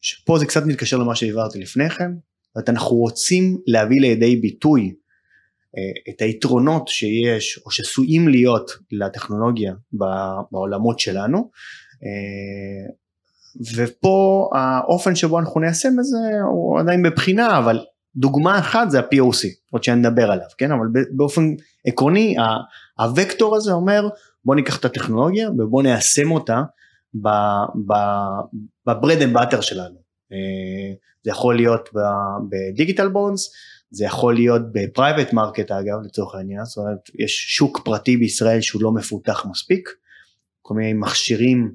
[0.00, 2.10] שפה זה קצת מתקשר למה שהעברתי לפני כן,
[2.54, 4.94] זאת אנחנו רוצים להביא לידי ביטוי
[6.08, 9.74] את היתרונות שיש או שעשויים להיות לטכנולוגיה
[10.52, 11.50] בעולמות שלנו
[13.76, 16.18] ופה האופן שבו אנחנו ניישם את זה
[16.50, 17.84] הוא עדיין בבחינה אבל
[18.16, 20.72] דוגמה אחת זה ה-POC, עוד שנדבר עליו, כן?
[20.72, 21.42] אבל באופן
[21.86, 22.36] עקרוני
[22.98, 24.08] הווקטור הזה אומר
[24.44, 26.62] בוא ניקח את הטכנולוגיה ובוא ניישם אותה
[28.86, 30.04] ב bread and butter שלנו.
[30.32, 31.88] אה, זה יכול להיות
[32.48, 33.52] ב digital bonds,
[33.94, 38.60] זה יכול להיות ב private market אגב לצורך העניין, זאת אומרת יש שוק פרטי בישראל
[38.60, 39.88] שהוא לא מפותח מספיק,
[40.62, 41.72] כל מיני מכשירים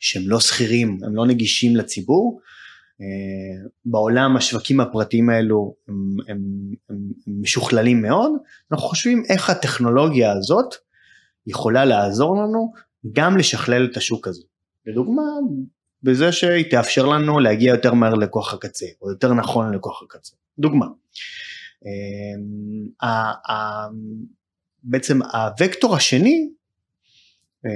[0.00, 2.40] שהם לא שכירים, הם לא נגישים לציבור,
[3.00, 6.38] אה, בעולם השווקים הפרטיים האלו הם, הם,
[6.90, 8.32] הם, הם משוכללים מאוד,
[8.72, 10.74] אנחנו חושבים איך הטכנולוגיה הזאת
[11.46, 12.72] יכולה לעזור לנו
[13.12, 14.42] גם לשכלל את השוק הזה.
[14.86, 15.22] לדוגמה,
[16.04, 20.34] בזה שהיא תאפשר לנו להגיע יותר מהר לכוח הקצה, או יותר נכון לכוח הקצה.
[20.58, 20.86] דוגמה.
[21.86, 22.38] אה,
[24.82, 25.20] בעצם
[25.60, 26.48] הוקטור השני
[27.66, 27.70] אה,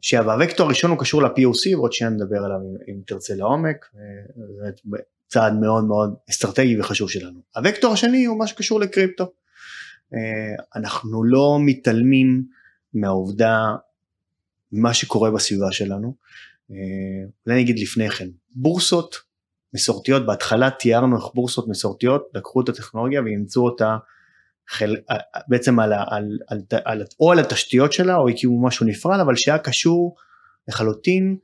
[0.00, 4.70] שהווקטור הראשון הוא קשור ל-POC ועוד שנייה נדבר עליו אם, תרצה לעומק, אה,
[5.28, 7.40] צעד מאוד מאוד אסטרטגי וחשוב שלנו.
[7.56, 9.24] הוקטור השני הוא מה שקשור לקריפטו.
[10.14, 12.44] אה, אנחנו לא מתעלמים
[12.94, 13.58] מהעובדה,
[14.72, 16.14] מה שקורה בסביבה שלנו.
[16.70, 19.16] אולי אני אגיד לפני כן, בורסות
[19.74, 23.96] מסורתיות, בהתחלה תיארנו איך בורסות מסורתיות לקחו את הטכנולוגיה ואימצו אותה
[24.68, 24.96] חל...
[25.10, 25.16] אה,
[25.48, 29.58] בעצם על, על, על, על, או על התשתיות שלה או הקימו משהו נפרד אבל שהיה
[29.58, 30.16] קשור
[30.68, 31.36] לחלוטין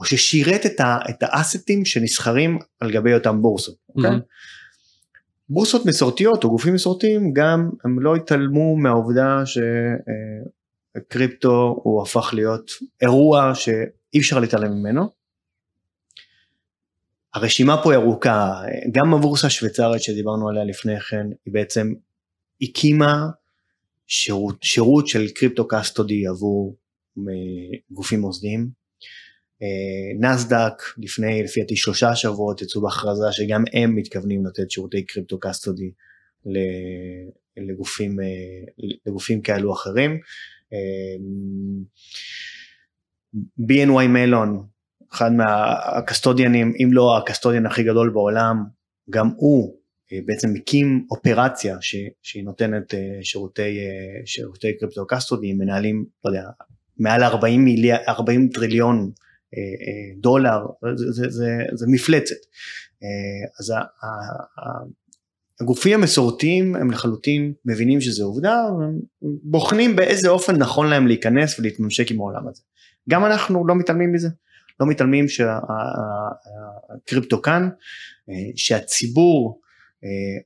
[0.00, 3.74] או ששירת את, ה, את האסטים שנסחרים על גבי אותם בורסות.
[3.74, 4.00] Mm-hmm.
[4.00, 4.04] Okay?
[4.06, 4.20] אוקיי?
[5.48, 9.42] בורסות מסורתיות או גופים מסורתיים גם הם לא התעלמו מהעובדה
[10.96, 12.70] שקריפטו אה, הוא הפך להיות
[13.02, 13.52] אירוע
[14.16, 15.10] שאי אפשר להתעלם ממנו.
[17.34, 21.92] הרשימה פה ארוכה, גם הבורסה השוויצרית שדיברנו עליה לפני כן היא בעצם
[22.62, 23.26] הקימה
[24.06, 26.76] שירות, שירות של קריפטו קסטודי עבור
[27.90, 28.68] גופים מוסדיים.
[29.62, 35.38] אה, נסדק לפני לפי דעתי שלושה שבועות יצאו בהכרזה שגם הם מתכוונים לתת שירותי קריפטו
[35.40, 35.90] קסטודי
[37.56, 38.26] לגופים, אה,
[39.06, 40.20] לגופים כאלו אחרים.
[43.60, 44.66] BNY מלון,
[45.12, 48.64] אחד מהקסטודיאנים, אם לא הקסטודיאן הכי גדול בעולם,
[49.10, 49.76] גם הוא
[50.12, 56.30] אה, בעצם מקים אופרציה ש, שהיא נותנת אה, שירותי, אה, שירותי קריפטו קסטודי, מנהלים, לא
[56.30, 56.48] יודע,
[56.98, 59.10] מעל 40, מיליאר, 40 טריליון
[60.20, 60.58] דולר,
[60.94, 62.34] זה, זה, זה, זה מפלצת.
[63.60, 63.72] אז
[65.60, 68.66] הגופים המסורתיים הם לחלוטין מבינים שזה עובדה,
[69.22, 72.62] בוחנים באיזה אופן נכון להם להיכנס ולהתממשק עם העולם הזה.
[73.10, 74.28] גם אנחנו לא מתעלמים מזה,
[74.80, 75.28] לא מתעלמים
[76.98, 77.68] שהקריפטו כאן,
[78.56, 79.60] שהציבור
[80.04, 80.40] אה,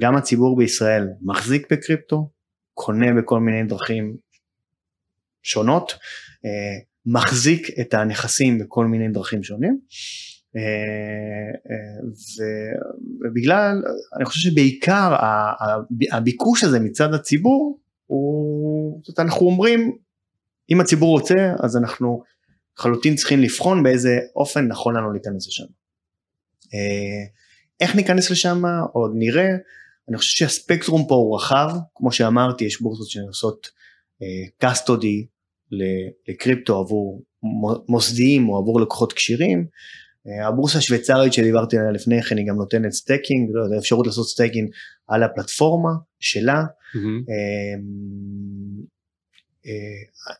[0.00, 2.30] גם הציבור בישראל מחזיק בקריפטו,
[2.74, 4.16] קונה בכל מיני דרכים
[5.42, 5.92] שונות,
[6.44, 9.78] אה, מחזיק את הנכסים בכל מיני דרכים שונים.
[10.56, 11.52] אה,
[13.20, 13.82] ובגלל,
[14.16, 15.16] אני חושב שבעיקר
[16.12, 19.96] הביקוש הזה מצד הציבור, הוא, אנחנו אומרים,
[20.72, 22.22] אם הציבור רוצה, אז אנחנו
[22.78, 25.64] לחלוטין צריכים לבחון באיזה אופן נכון לנו להיכנס לשם.
[27.80, 29.48] איך ניכנס לשם עוד נראה,
[30.08, 33.68] אני חושב שהספקטרום פה הוא רחב, כמו שאמרתי יש בורסות שעושות
[34.58, 35.76] custody uh,
[36.28, 37.22] לקריפטו עבור
[37.88, 39.66] מוסדיים או עבור לקוחות כשירים,
[40.46, 44.70] הבורסה השוויצרית שדיברתי עליה לפני כן היא גם נותנת staking, לא יודע, אפשרות לעשות staking
[45.08, 46.62] על הפלטפורמה שלה.
[46.94, 47.32] Mm-hmm.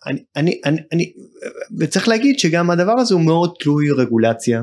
[0.07, 1.13] אני, אני, אני, אני,
[1.79, 4.63] וצריך להגיד שגם הדבר הזה הוא מאוד תלוי רגולציה.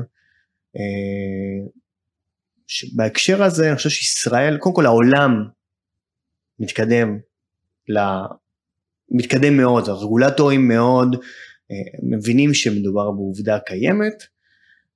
[2.96, 5.44] בהקשר הזה אני חושב שישראל, קודם כל העולם
[6.58, 7.18] מתקדם,
[7.88, 8.26] לה,
[9.10, 11.16] מתקדם מאוד, הרגולטורים מאוד
[12.02, 14.22] מבינים שמדובר בעובדה קיימת.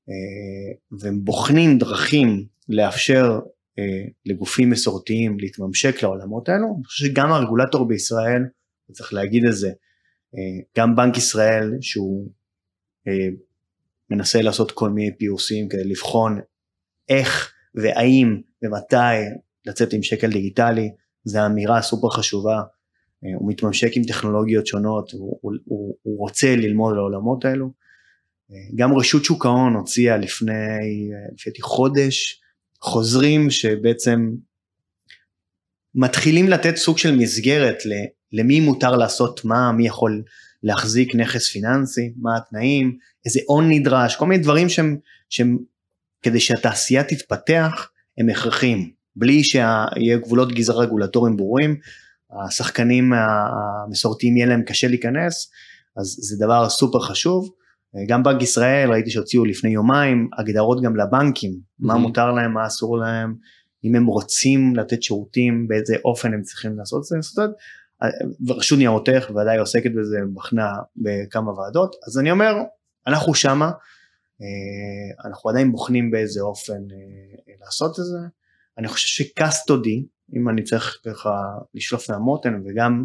[0.09, 3.41] אה, והם בוחנים דרכים לאפשר
[3.79, 8.43] אה, לגופים מסורתיים להתממשק לעולמות האלו, אני חושב שגם הרגולטור בישראל,
[8.93, 9.69] צריך להגיד את זה,
[10.35, 12.29] אה, גם בנק ישראל שהוא
[14.11, 16.41] מנסה לעשות כל מיני פיוסים כדי לבחון
[17.09, 18.97] איך והאם ומתי
[19.67, 20.91] לצאת עם שקל דיגיטלי,
[21.25, 22.63] זו אמירה סופר חשובה,
[23.21, 27.73] הוא מתממשק עם טכנולוגיות שונות, הוא, הוא, הוא רוצה ללמוד על העולמות האלו,
[28.75, 32.41] גם רשות שוק ההון הוציאה לפני, לפי חודש,
[32.81, 34.31] חוזרים שבעצם
[35.95, 37.79] מתחילים לתת סוג של מסגרת
[38.35, 40.23] למי מותר לעשות מה, מי יכול
[40.63, 44.97] להחזיק נכס פיננסי, מה התנאים, איזה הון נדרש, כל מיני דברים שהם,
[45.31, 45.59] שהם
[46.23, 51.77] כדי שהתעשייה תתפתח הם הכרחים, בלי שיהיה גבולות גזרה רגולטוריים ברורים,
[52.47, 53.13] השחקנים
[53.87, 55.51] המסורתיים יהיה להם קשה להיכנס,
[55.97, 57.51] אז זה דבר סופר חשוב.
[58.09, 61.87] גם בנק ישראל ראיתי שהוציאו לפני יומיים הגדרות גם לבנקים, mm-hmm.
[61.87, 63.35] מה מותר להם, מה אסור להם,
[63.85, 67.43] אם הם רוצים לתת שירותים, באיזה אופן הם צריכים לעשות את זה,
[68.47, 72.55] ורשות ניירות ערך ודאי עוסקת בזה, בחנה בכמה ועדות, אז אני אומר,
[73.07, 73.71] אנחנו שמה,
[74.43, 78.19] אה, אנחנו עדיין בוחנים באיזה אופן אה, לעשות את זה,
[78.79, 81.31] אני חושב שקסטודי, אם אני צריך ככה
[81.75, 83.05] לשלוף מהמותן וגם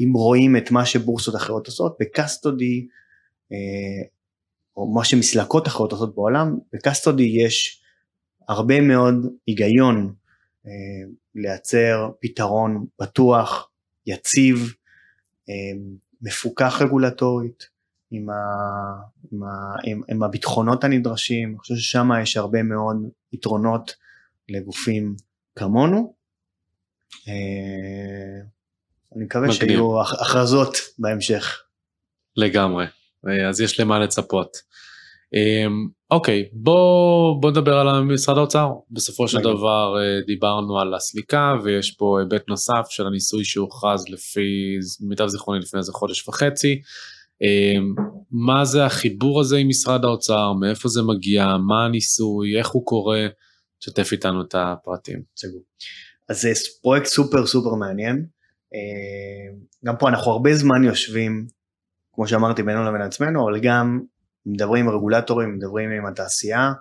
[0.00, 2.86] אם רואים את מה שבורסות אחרות עושות, בקסטודי
[3.52, 4.08] אה,
[4.76, 7.82] או מה שמסלקות אחרות עושות בעולם, בקסטודי יש
[8.48, 10.14] הרבה מאוד היגיון
[11.34, 13.70] לייצר פתרון בטוח,
[14.06, 14.74] יציב,
[15.48, 15.54] אה,
[16.22, 17.68] מפוקח רגולטורית,
[18.10, 18.34] עם, ה,
[19.32, 19.48] עם, ה,
[19.84, 22.96] עם, עם הביטחונות הנדרשים, אני חושב ששם יש הרבה מאוד
[23.32, 23.94] יתרונות
[24.48, 25.14] לגופים
[25.56, 26.14] כמונו.
[29.16, 29.60] אני מקווה מגניב.
[29.60, 31.62] שיהיו הכרזות בהמשך.
[32.36, 32.86] לגמרי.
[33.48, 34.56] אז יש למה לצפות.
[35.34, 38.72] אמ, אוקיי, בוא, בוא נדבר על משרד האוצר.
[38.90, 44.78] בסופו של דבר אה, דיברנו על הסליקה ויש פה היבט נוסף של הניסוי שהוכרז לפי
[45.00, 46.80] מיטב זיכרוני לפני איזה חודש וחצי.
[47.42, 47.94] אמ,
[48.30, 53.26] מה זה החיבור הזה עם משרד האוצר, מאיפה זה מגיע, מה הניסוי, איך הוא קורה,
[53.78, 55.22] תשתף איתנו את הפרטים.
[56.28, 56.50] אז זה
[56.82, 58.26] פרויקט סופר סופר מעניין.
[58.74, 61.46] אמ, גם פה אנחנו הרבה זמן יושבים
[62.12, 64.00] כמו שאמרתי בינינו לבין עצמנו, אבל גם
[64.46, 66.72] מדברים עם רגולטורים, מדברים עם התעשייה.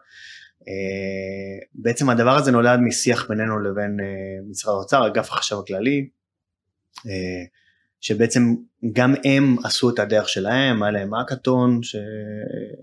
[0.67, 6.10] אה, בעצם הדבר הזה נולד משיח בינינו לבין אה, משרד האוצר, אגף החשב הכללי,
[7.08, 7.43] אה,
[8.02, 8.56] שבעצם
[8.93, 11.80] גם הם עשו את הדרך שלהם, היה להם אקאטון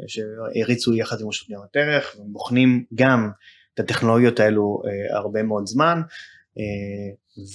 [0.07, 3.31] שהריצו יחד עם רשות ניירות ערך, ובוחנים גם
[3.75, 6.01] את הטכנולוגיות האלו הרבה מאוד זמן,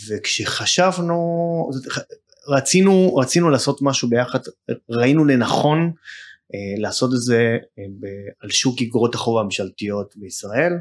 [0.09, 1.19] וכשחשבנו,
[2.47, 4.39] רצינו, רצינו לעשות משהו ביחד,
[4.89, 5.91] ראינו לנכון
[6.77, 7.83] לעשות את זה אה,
[8.39, 10.73] על שוק אגרות החוב הממשלתיות בישראל.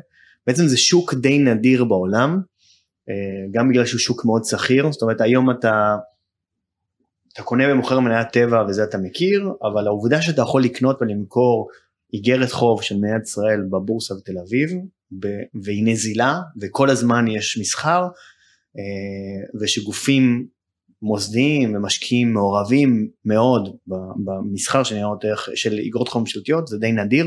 [0.46, 2.40] בעצם זה שוק די נדיר בעולם,
[3.08, 3.14] אה,
[3.50, 5.96] גם בגלל שהוא שוק מאוד שכיר, זאת אומרת היום אתה,
[7.32, 11.68] אתה קונה ומוכר מניית טבע וזה אתה מכיר, אבל העובדה שאתה יכול לקנות ולמכור
[12.12, 14.70] איגרת חוב של מניית ישראל בבורסה בתל אביב,
[15.62, 18.02] והיא נזילה וכל הזמן יש מסחר,
[18.78, 20.46] אה, ושגופים
[21.02, 23.76] מוסדיים ומשקיעים מעורבים מאוד
[24.24, 27.26] במסחר של ניירות ערך של איגרות חוב ממשלתיות זה די נדיר.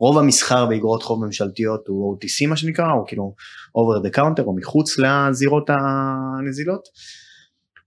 [0.00, 3.34] רוב המסחר באיגרות חוב ממשלתיות הוא OTC מה שנקרא או כאילו
[3.68, 6.88] over the counter או מחוץ לזירות הנזילות.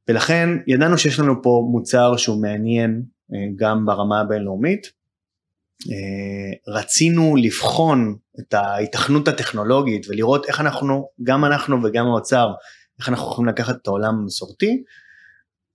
[0.07, 3.01] ולכן ידענו שיש לנו פה מוצר שהוא מעניין
[3.33, 4.87] אה, גם ברמה הבינלאומית.
[5.91, 12.47] אה, רצינו לבחון את ההיתכנות הטכנולוגית ולראות איך אנחנו גם אנחנו וגם האוצר
[12.99, 14.83] איך אנחנו יכולים לקחת את העולם המסורתי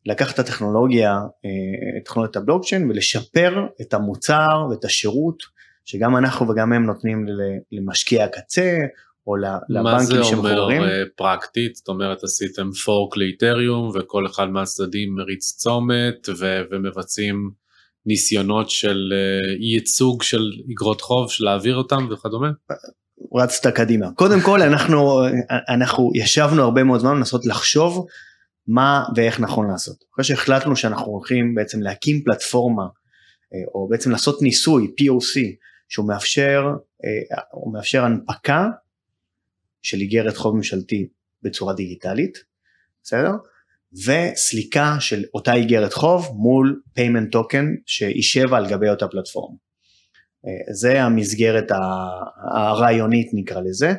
[0.06, 5.42] לקחת את הטכנולוגיה, אה, את טכנולוגיית הבלוקצ'יין ולשפר את המוצר ואת השירות
[5.84, 7.26] שגם אנחנו וגם הם נותנים
[7.72, 8.76] למשקיע הקצה
[9.26, 9.36] או
[9.68, 10.42] לבנקים שמחוברים.
[10.42, 11.76] מה זה אומר אה, פרקטית?
[11.76, 17.50] זאת אומרת עשיתם פורק לאיתריום וכל אחד מהצדדים מריץ צומת ו- ומבצעים
[18.06, 22.50] ניסיונות של אה, ייצוג של אגרות חוב, של להעביר אותם וכדומה?
[23.34, 24.06] רצת קדימה.
[24.14, 25.22] קודם כל אנחנו,
[25.68, 28.06] אנחנו ישבנו הרבה מאוד זמן לנסות לחשוב
[28.68, 30.04] מה ואיך נכון לעשות.
[30.14, 32.82] אחרי שהחלטנו שאנחנו הולכים בעצם להקים פלטפורמה,
[33.54, 35.40] אה, או בעצם לעשות ניסוי, POC,
[35.88, 36.62] שהוא מאפשר,
[37.04, 38.66] אה, הוא מאפשר הנפקה
[39.82, 41.08] של איגרת חוב ממשלתי
[41.42, 42.38] בצורה דיגיטלית,
[43.02, 43.30] בסדר?
[43.92, 49.56] וסליקה של אותה איגרת חוב מול payment token שישב על גבי אותה פלטפורמה.
[50.46, 51.70] אה, זה המסגרת
[52.54, 53.94] הרעיונית נקרא לזה,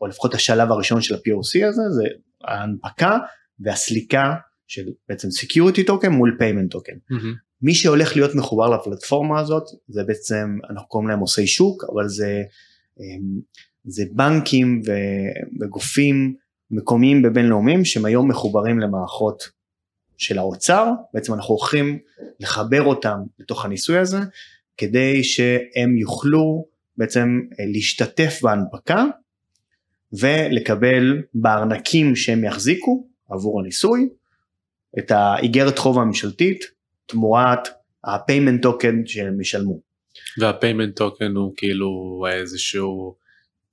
[0.00, 2.04] או לפחות השלב הראשון של ה-POC הזה, זה
[2.46, 3.18] ההנפקה
[3.60, 4.34] והסליקה
[4.66, 7.12] של בעצם security token מול payment token.
[7.12, 7.46] Mm-hmm.
[7.62, 12.42] מי שהולך להיות מחובר לפלטפורמה הזאת זה בעצם אנחנו קוראים להם עושי שוק אבל זה,
[13.00, 13.04] אה,
[13.84, 14.82] זה בנקים
[15.60, 16.34] וגופים
[16.70, 19.50] מקומיים ובינלאומיים שהם היום מחוברים למערכות
[20.16, 21.98] של האוצר בעצם אנחנו הולכים
[22.40, 24.18] לחבר אותם לתוך הניסוי הזה
[24.76, 26.66] כדי שהם יוכלו
[26.96, 29.04] בעצם אה, להשתתף בהנפקה
[30.12, 34.08] ולקבל בארנקים שהם יחזיקו עבור הניסוי
[34.98, 36.64] את האיגרת חוב הממשלתית
[37.06, 37.68] תמורת
[38.04, 39.80] ה-payment token שהם ישלמו.
[40.40, 43.14] וה-payment token הוא כאילו איזשהו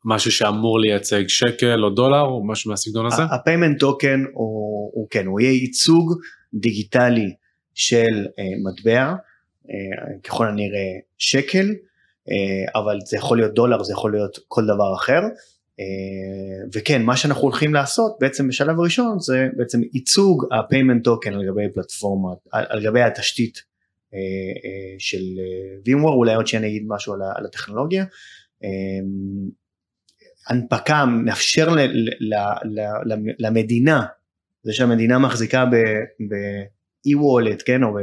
[0.06, 3.24] משהו שאמור לייצג שקל או דולר או משהו מהסגנון הזה?
[3.24, 6.14] ה-payment token הוא, הוא כן, הוא יהיה ייצוג
[6.54, 7.34] דיגיטלי
[7.74, 9.70] של uh, מטבע, uh,
[10.24, 12.32] ככל הנראה שקל, uh,
[12.80, 15.20] אבל זה יכול להיות דולר, זה יכול להיות כל דבר אחר.
[15.80, 21.46] Uh, וכן, מה שאנחנו הולכים לעשות בעצם בשלב הראשון זה בעצם ייצוג ה-payment token על
[21.48, 23.62] גבי פלטפורמה, על, גבי התשתית uh,
[24.12, 24.16] uh,
[25.00, 25.22] של
[25.88, 28.06] VMware, אולי עוד שאני אגיד משהו על, הטכנולוגיה.
[30.48, 31.80] הנפקה מאפשר ל,
[32.20, 34.06] ל, ל, למדינה,
[34.64, 38.00] זה שהמדינה מחזיקה ב-e-wallet, כן, או, או,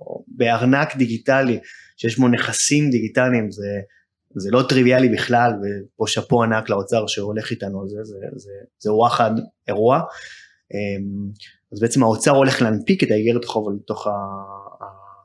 [0.00, 1.58] או בארנק דיגיטלי,
[1.96, 3.80] שיש בו נכסים דיגיטליים, זה,
[4.34, 9.30] זה לא טריוויאלי בכלל, ופה שאפו ענק לאוצר שהולך איתנו, זה, זה, זה, זה וואחד
[9.68, 10.00] אירוע.
[10.74, 11.30] אמ,
[11.72, 14.06] אז בעצם האוצר הולך להנפיק את האיגרת חוב לתוך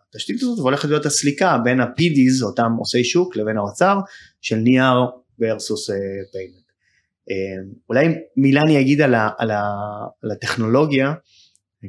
[0.09, 3.97] התשתית הזאת, והולכת להיות הסליקה בין ה-PDs, אותם עושי שוק, לבין האוצר,
[4.41, 5.05] של נייר
[5.41, 5.91] versus
[6.33, 6.67] payment.
[7.29, 8.05] אמ, אולי
[8.37, 9.63] מילה אני אגיד על, ה, על, ה,
[10.23, 11.13] על הטכנולוגיה,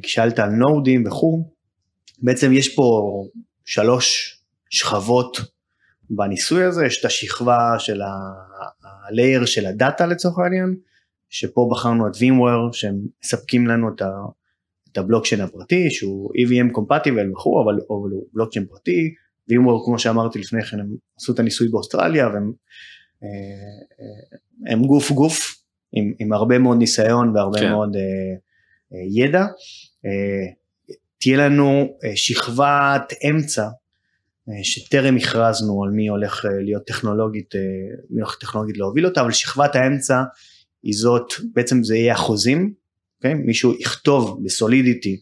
[0.05, 1.49] שאלת על נודים וכו',
[2.21, 3.01] בעצם יש פה
[3.65, 4.37] שלוש
[4.69, 5.37] שכבות
[6.09, 10.75] בניסוי הזה, יש את השכבה של ה-layer של הדאטה לצורך העניין,
[11.29, 14.09] שפה בחרנו את VMware שהם מספקים לנו את, ה,
[14.91, 19.13] את הבלוקצ'יין הפרטי שהוא EVM compatible וכו', אבל, אבל הוא בלוקצ'יין פרטי,
[19.51, 22.51] VMware כמו שאמרתי לפני כן הם עשו את הניסוי באוסטרליה והם
[23.23, 23.29] אה,
[23.99, 27.69] אה, הם גוף גוף עם, עם הרבה מאוד ניסיון והרבה כן.
[27.69, 27.99] מאוד uh,
[29.11, 29.45] ידע.
[29.45, 33.67] Uh, תהיה לנו uh, שכבת אמצע
[34.63, 37.57] שטרם הכרזנו על מי הולך uh, להיות טכנולוגית, uh,
[38.09, 40.23] מי הולך טכנולוגית להוביל אותה, אבל שכבת האמצע
[40.83, 43.17] היא זאת, בעצם זה יהיה החוזים, okay?
[43.17, 43.33] אוקיי?
[43.33, 45.19] מישהו יכתוב ב Solidity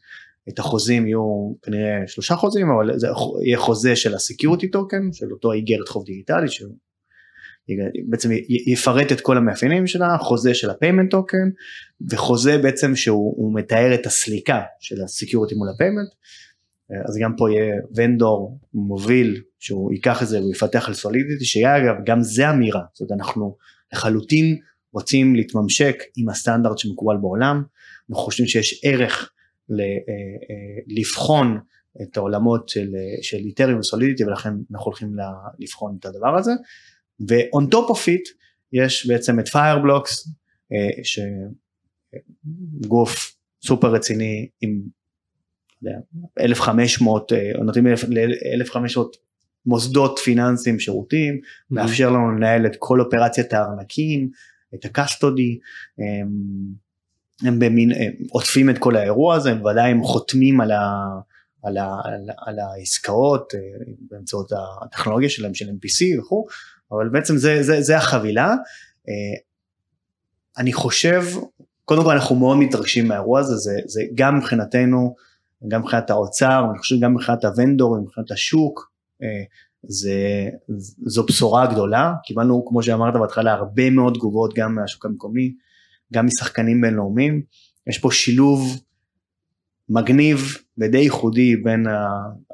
[0.49, 3.07] את החוזים יהיו כנראה שלושה חוזים אבל זה
[3.45, 6.47] יהיה חוזה של ה security token של אותו איגרת חוב דיגיטלי
[8.09, 8.30] בעצם
[8.67, 11.49] יפרט את כל המאפיינים שלה, חוזה של ה payment token
[12.09, 16.09] וחוזה בעצם שהוא מתאר את הסליקה של ה security מול ה payment.
[17.07, 21.95] אז גם פה יהיה vendor מוביל שהוא ייקח את זה ויפתח ל Solidity שיהיה אגב
[22.05, 23.55] גם זה אמירה, זאת אומרת אנחנו
[23.93, 24.57] לחלוטין
[24.93, 27.63] רוצים להתממשק עם הסטנדרט שמקובל בעולם,
[28.09, 29.31] אנחנו חושבים שיש ערך
[29.69, 31.59] ל, אה, אה, לבחון
[32.01, 35.15] את העולמות של, של איתריום וסולידיטי ולכן אנחנו הולכים
[35.59, 36.51] לבחון את הדבר הזה.
[37.29, 38.38] ו-on top of it
[38.73, 40.29] יש בעצם את Fireblocks
[40.73, 41.03] אה,
[42.83, 43.35] שגוף
[43.65, 44.81] סופר רציני עם
[46.39, 47.88] 1500 אה, נותנים
[48.53, 49.17] 1500
[49.65, 51.75] מוסדות פיננסיים שירותים mm-hmm.
[51.75, 54.30] מאפשר לנו לנהל את כל אופרציית הארנקים
[54.75, 55.59] את הקסטודי
[55.97, 56.30] הם,
[57.43, 61.03] הם במין הם עוטפים את כל האירוע הזה הם ודאי הם חותמים על, ה,
[61.63, 63.59] על, ה, על, על העסקאות אה,
[64.11, 64.51] באמצעות
[64.82, 66.45] הטכנולוגיה שלהם של MPC וכו'
[66.91, 68.49] אבל בעצם זה, זה, זה החבילה.
[69.09, 69.39] אה,
[70.57, 71.23] אני חושב,
[71.86, 75.15] קודם כל אנחנו מאוד מתרגשים מהאירוע הזה, זה, זה גם מבחינתנו,
[75.68, 78.91] גם מבחינת האוצר, אני חושב גם מבחינת הוונדור, מבחינת השוק,
[79.24, 79.43] אה,
[79.84, 80.49] זה,
[81.05, 85.53] זו בשורה גדולה, קיבלנו כמו שאמרת בהתחלה הרבה מאוד תגובות גם מהשוק המקומי,
[86.14, 87.41] גם משחקנים בינלאומיים,
[87.88, 88.80] יש פה שילוב
[89.89, 91.86] מגניב ודי ייחודי בין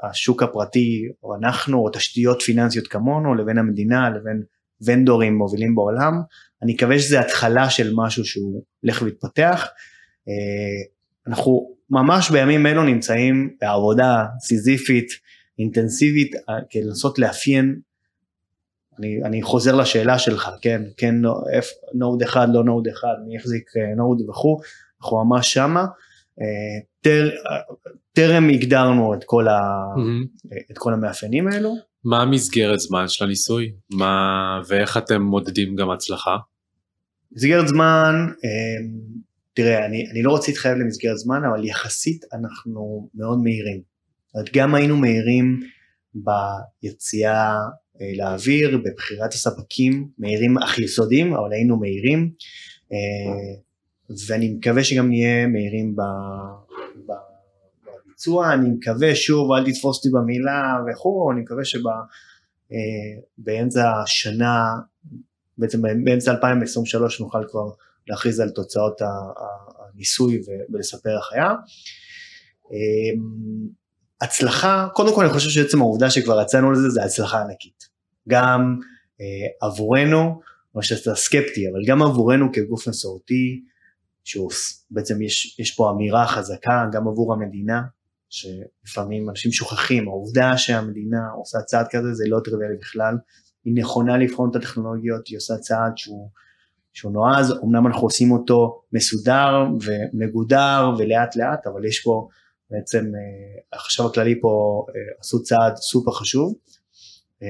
[0.04, 4.43] השוק הפרטי או אנחנו או תשתיות פיננסיות כמונו לבין המדינה לבין
[4.86, 6.22] ונדורים מובילים בעולם.
[6.64, 9.68] אני מקווה שזה התחלה של משהו שהוא הולך להתפתח.
[10.28, 10.89] אה,
[11.28, 15.07] אנחנו ממש בימים אלו נמצאים בעבודה סיזיפית,
[15.59, 17.79] אינטנסיבית, אה, כדי לנסות לאפיין,
[18.99, 21.15] אני, אני חוזר לשאלה שלך, כן, כן,
[21.93, 24.59] node אחד, לא node אחד, מי יחזיק node אה, וכו',
[25.01, 25.85] אנחנו ממש שמה.
[27.01, 27.29] טר,
[28.13, 29.59] טרם הגדרנו את כל, ה,
[29.95, 30.55] mm-hmm.
[30.71, 31.75] את כל המאפיינים האלו.
[32.05, 33.71] מה המסגרת זמן של הניסוי?
[33.89, 36.37] מה, ואיך אתם מודדים גם הצלחה?
[37.31, 38.15] מסגרת זמן,
[39.54, 43.82] תראה, אני, אני לא רוצה להתחייב למסגרת זמן, אבל יחסית אנחנו מאוד מהירים.
[44.28, 45.60] זאת אומרת, גם היינו מהירים
[46.16, 47.60] ביציאה
[48.01, 52.32] אה, לאוויר, בבחירת הספקים, מהירים אך יסודיים, אבל היינו מהירים,
[52.91, 52.97] אה,
[54.28, 55.95] ואני מקווה שגם נהיה מהירים
[58.06, 64.66] בביצוע, אני מקווה, שוב, אל תתפוס אותי במילה וכו', אני מקווה שבאמצע אה, השנה,
[65.58, 67.70] בעצם באמצע 2023 נוכל כבר
[68.08, 69.01] להכריז על תוצאות
[69.93, 70.41] הניסוי
[70.74, 71.54] ולספר איך היה.
[74.22, 77.84] הצלחה, קודם כל אני חושב שעצם העובדה שכבר יצאנו לזה זה הצלחה ענקית.
[78.30, 78.80] גם
[79.22, 80.41] אה, עבורנו,
[80.76, 83.64] או שאתה סקפטי, אבל גם עבורנו כגוף מסורתי,
[84.24, 84.51] שהוא
[84.91, 87.82] בעצם יש, יש פה אמירה חזקה גם עבור המדינה,
[88.30, 93.16] שלפעמים אנשים שוכחים, העובדה שהמדינה עושה צעד כזה זה לא טריוויאלי בכלל,
[93.66, 96.30] היא נכונה לבחון את הטכנולוגיות, היא עושה צעד שהוא,
[96.93, 102.27] שהוא נועז, אמנם אנחנו עושים אותו מסודר ומגודר ולאט לאט, אבל יש פה
[102.71, 106.53] בעצם אה, החשב הכללי פה אה, עשו צעד סופר חשוב.
[107.41, 107.47] אמ,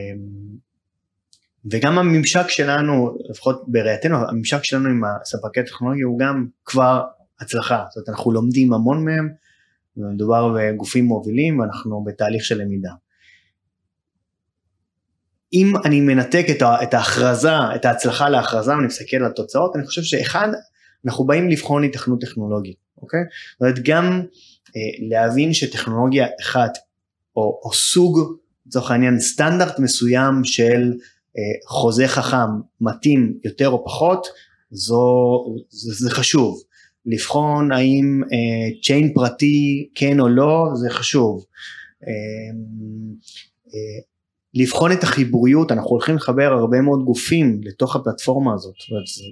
[1.72, 7.02] וגם הממשק שלנו, לפחות בראייתנו, הממשק שלנו עם הספקי טכנולוגיה הוא גם כבר
[7.40, 9.30] הצלחה, זאת אומרת אנחנו לומדים המון מהם,
[9.98, 12.92] ומדובר בגופים מובילים ואנחנו בתהליך של למידה.
[15.54, 16.46] אם אני מנתק
[16.84, 20.48] את ההכרזה, את ההצלחה להכרזה ואני מסתכל על התוצאות, אני חושב שאחד,
[21.06, 23.20] אנחנו באים לבחון התכנות טכנולוגית, אוקיי?
[23.52, 24.22] זאת אומרת גם
[24.76, 26.78] אה, להבין שטכנולוגיה אחת
[27.36, 28.20] או, או סוג
[28.68, 30.94] לצורך העניין סטנדרט מסוים של
[31.38, 32.50] אה, חוזה חכם
[32.82, 34.28] מתאים יותר או פחות
[34.72, 34.96] זו,
[35.70, 36.64] זה, זה חשוב
[37.06, 38.22] לבחון האם
[38.84, 41.46] צ'יין אה, פרטי כן או לא זה חשוב
[42.04, 42.10] אה,
[43.68, 44.13] אה,
[44.54, 48.76] לבחון את החיבוריות אנחנו הולכים לחבר הרבה מאוד גופים לתוך הפלטפורמה הזאת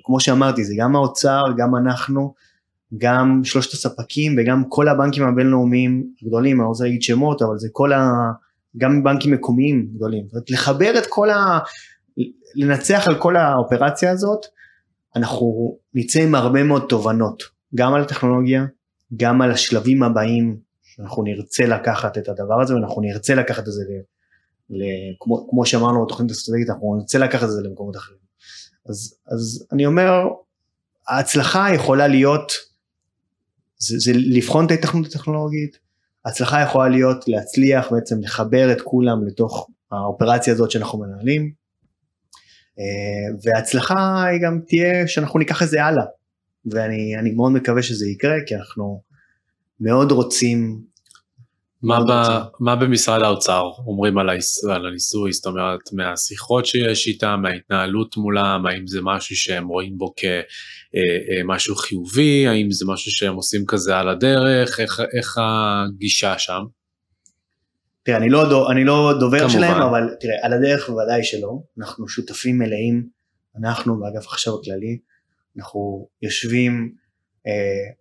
[0.03, 2.33] כמו שאמרתי זה גם האוצר גם אנחנו
[2.97, 7.67] גם שלושת הספקים וגם כל הבנקים הבינלאומיים גדולים, אני לא רוצה להגיד שמות, אבל זה
[7.71, 8.11] כל ה...
[8.77, 10.23] גם בנקים מקומיים גדולים.
[10.25, 11.59] זאת אומרת, לחבר את כל ה...
[12.55, 14.45] לנצח על כל האופרציה הזאת,
[15.15, 17.43] אנחנו נצא עם הרבה מאוד תובנות,
[17.75, 18.65] גם על הטכנולוגיה,
[19.17, 20.57] גם על השלבים הבאים,
[20.99, 23.83] אנחנו נרצה לקחת את הדבר הזה ואנחנו נרצה לקחת את זה,
[25.19, 28.19] כמו, כמו שאמרנו בתוכנית האסטרטגית, אנחנו נרצה לקחת את זה למקומות אחרים.
[28.89, 30.11] אז, אז אני אומר,
[31.07, 32.51] ההצלחה יכולה להיות
[33.77, 35.77] זה, זה לבחון את ההתכנות הטכנולוגית,
[36.25, 41.51] הצלחה יכולה להיות להצליח בעצם לחבר את כולם לתוך האופרציה הזאת שאנחנו מנהלים,
[42.79, 46.05] אה, והצלחה היא גם תהיה שאנחנו ניקח את זה הלאה,
[46.65, 49.01] ואני מאוד מקווה שזה יקרה כי אנחנו
[49.79, 50.81] מאוד רוצים
[51.83, 52.11] מה, ב,
[52.59, 58.65] מה במשרד האוצר אומרים על, היס, על הניסוי, זאת אומרת מהשיחות שיש איתם, מההתנהלות מולם,
[58.65, 63.65] האם זה משהו שהם רואים בו כמשהו אה, אה, חיובי, האם זה משהו שהם עושים
[63.67, 66.61] כזה על הדרך, איך, איך הגישה שם?
[68.03, 69.53] תראה, אני לא, אני לא דובר כמובן.
[69.53, 73.07] שלהם, אבל תראה, על הדרך בוודאי שלא, אנחנו שותפים מלאים,
[73.59, 74.97] אנחנו באגף החשב הכללי,
[75.57, 76.93] אנחנו יושבים
[77.47, 77.93] אה,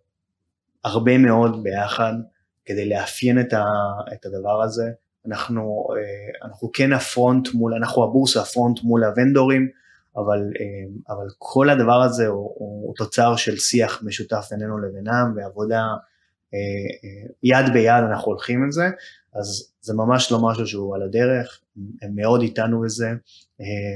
[0.84, 2.12] הרבה מאוד ביחד,
[2.70, 3.64] כדי לאפיין את, ה,
[4.12, 4.90] את הדבר הזה.
[5.26, 9.68] אנחנו, אה, אנחנו כן הפרונט מול, אנחנו הבורסה הפרונט מול הוונדורים,
[10.16, 15.82] אבל, אה, אבל כל הדבר הזה הוא, הוא תוצר של שיח משותף בינינו לבינם ועבודה
[16.54, 18.84] אה, יד ביד אנחנו הולכים עם זה,
[19.34, 21.60] אז זה ממש לא משהו שהוא על הדרך,
[22.02, 23.08] הם מאוד איתנו בזה.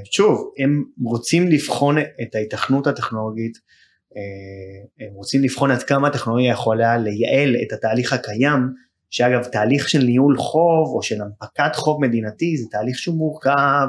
[0.04, 3.58] שוב, הם רוצים לבחון את ההיתכנות הטכנולוגית
[5.00, 8.60] הם רוצים לבחון עד כמה הטכנולוגיה יכולה לייעל את התהליך הקיים,
[9.10, 13.86] שאגב תהליך של ניהול חוב או של הנפקת חוב מדינתי זה תהליך שהוא מורכב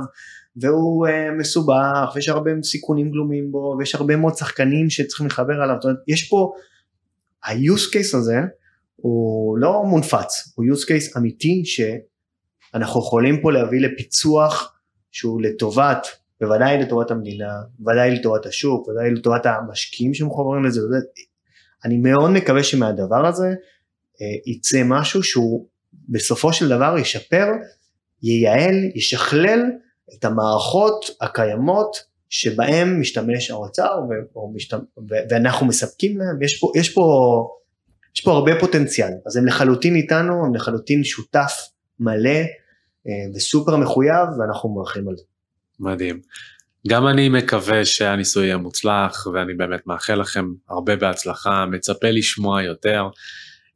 [0.56, 5.76] והוא uh, מסובך ויש הרבה סיכונים גלומים בו ויש הרבה מאוד שחקנים שצריכים לחבר עליו,
[5.76, 6.54] זאת אומרת יש פה,
[7.44, 8.38] ה-use case הזה
[8.96, 14.78] הוא לא מונפץ, הוא use case אמיתי שאנחנו יכולים פה להביא לפיצוח
[15.12, 16.08] שהוא לטובת
[16.42, 20.82] בוודאי לטובת המדינה, בוודאי לטובת השוק, בוודאי לטובת המשקיעים שמחוברים לזה,
[21.86, 23.48] אני מאוד מקווה שמהדבר הזה
[24.22, 25.68] אה, יצא משהו שהוא
[26.10, 27.48] בסופו של דבר ישפר,
[28.24, 29.62] ייעל, ישכלל
[30.14, 31.98] את המערכות הקיימות
[32.30, 34.00] שבהם משתמש האוצר
[35.30, 37.48] ואנחנו מספקים להם, יש פה, יש, פה,
[38.16, 41.52] יש פה הרבה פוטנציאל, אז הם לחלוטין איתנו, הם לחלוטין שותף
[42.00, 42.30] מלא
[43.08, 45.24] אה, וסופר מחויב ואנחנו מברכים על זה.
[45.80, 46.22] מדהים.
[46.88, 53.04] גם אני מקווה שהניסוי יהיה מוצלח ואני באמת מאחל לכם הרבה בהצלחה, מצפה לשמוע יותר.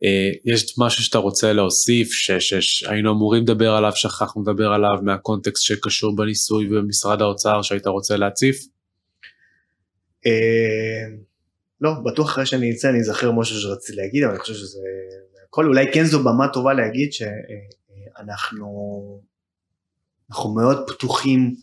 [0.04, 6.16] אה, יש משהו שאתה רוצה להוסיף, שהיינו אמורים לדבר עליו, שכחנו לדבר עליו מהקונטקסט שקשור
[6.16, 8.58] בניסוי במשרד האוצר שהיית רוצה להציף?
[10.26, 11.16] אה,
[11.82, 14.80] לא, בטוח אחרי שאני אצא אני אזכר משהו שרציתי להגיד, אבל אני חושב שזה
[15.48, 18.70] הכל, אולי כן זו במה טובה להגיד שאנחנו
[20.32, 21.56] אנחנו מאוד פתוחים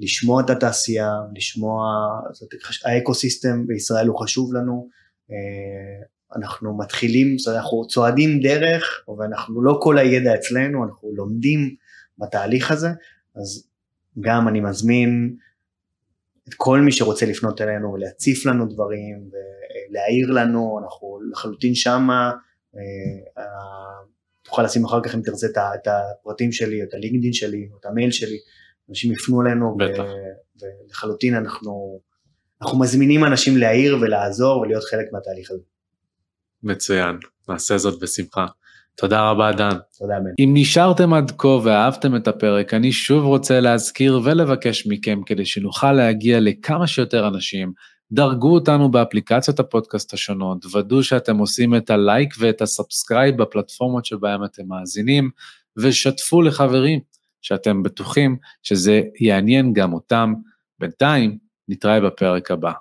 [0.00, 1.84] לשמוע את התעשייה, לשמוע,
[2.32, 4.88] זאת, האקו סיסטם בישראל הוא חשוב לנו,
[5.30, 11.74] אה, אנחנו מתחילים, זאת אנחנו צועדים דרך, ואנחנו לא כל הידע אצלנו, אנחנו לומדים
[12.18, 12.88] בתהליך הזה,
[13.36, 13.66] אז
[14.20, 15.36] גם אני מזמין
[16.48, 22.32] את כל מי שרוצה לפנות אלינו ולהציף לנו דברים ולהעיר לנו, אנחנו לחלוטין שמה,
[22.76, 23.42] אה,
[24.42, 27.86] תוכל לשים אחר כך אם תרצה את הפרטים שלי, או את הלינקדאין שלי, או את
[27.86, 28.38] המייל שלי,
[28.90, 29.76] אנשים יפנו אלינו,
[30.90, 32.00] ולחלוטין אנחנו,
[32.62, 35.62] אנחנו מזמינים אנשים להעיר ולעזור ולהיות חלק מהתהליך הזה.
[36.62, 37.16] מצוין,
[37.48, 38.46] נעשה זאת בשמחה.
[38.96, 39.76] תודה רבה דן.
[39.98, 40.30] תודה בן.
[40.44, 45.92] אם נשארתם עד כה ואהבתם את הפרק, אני שוב רוצה להזכיר ולבקש מכם כדי שנוכל
[45.92, 47.72] להגיע לכמה שיותר אנשים,
[48.12, 54.44] דרגו אותנו באפליקציות הפודקאסט השונות, ודאו שאתם עושים את הלייק ואת ה subscribe בפלטפורמות שבהם
[54.44, 55.30] אתם מאזינים,
[55.76, 57.00] ושתפו לחברים
[57.42, 60.34] שאתם בטוחים שזה יעניין גם אותם.
[60.78, 61.38] בינתיים,
[61.68, 62.72] נתראה בפרק הבא.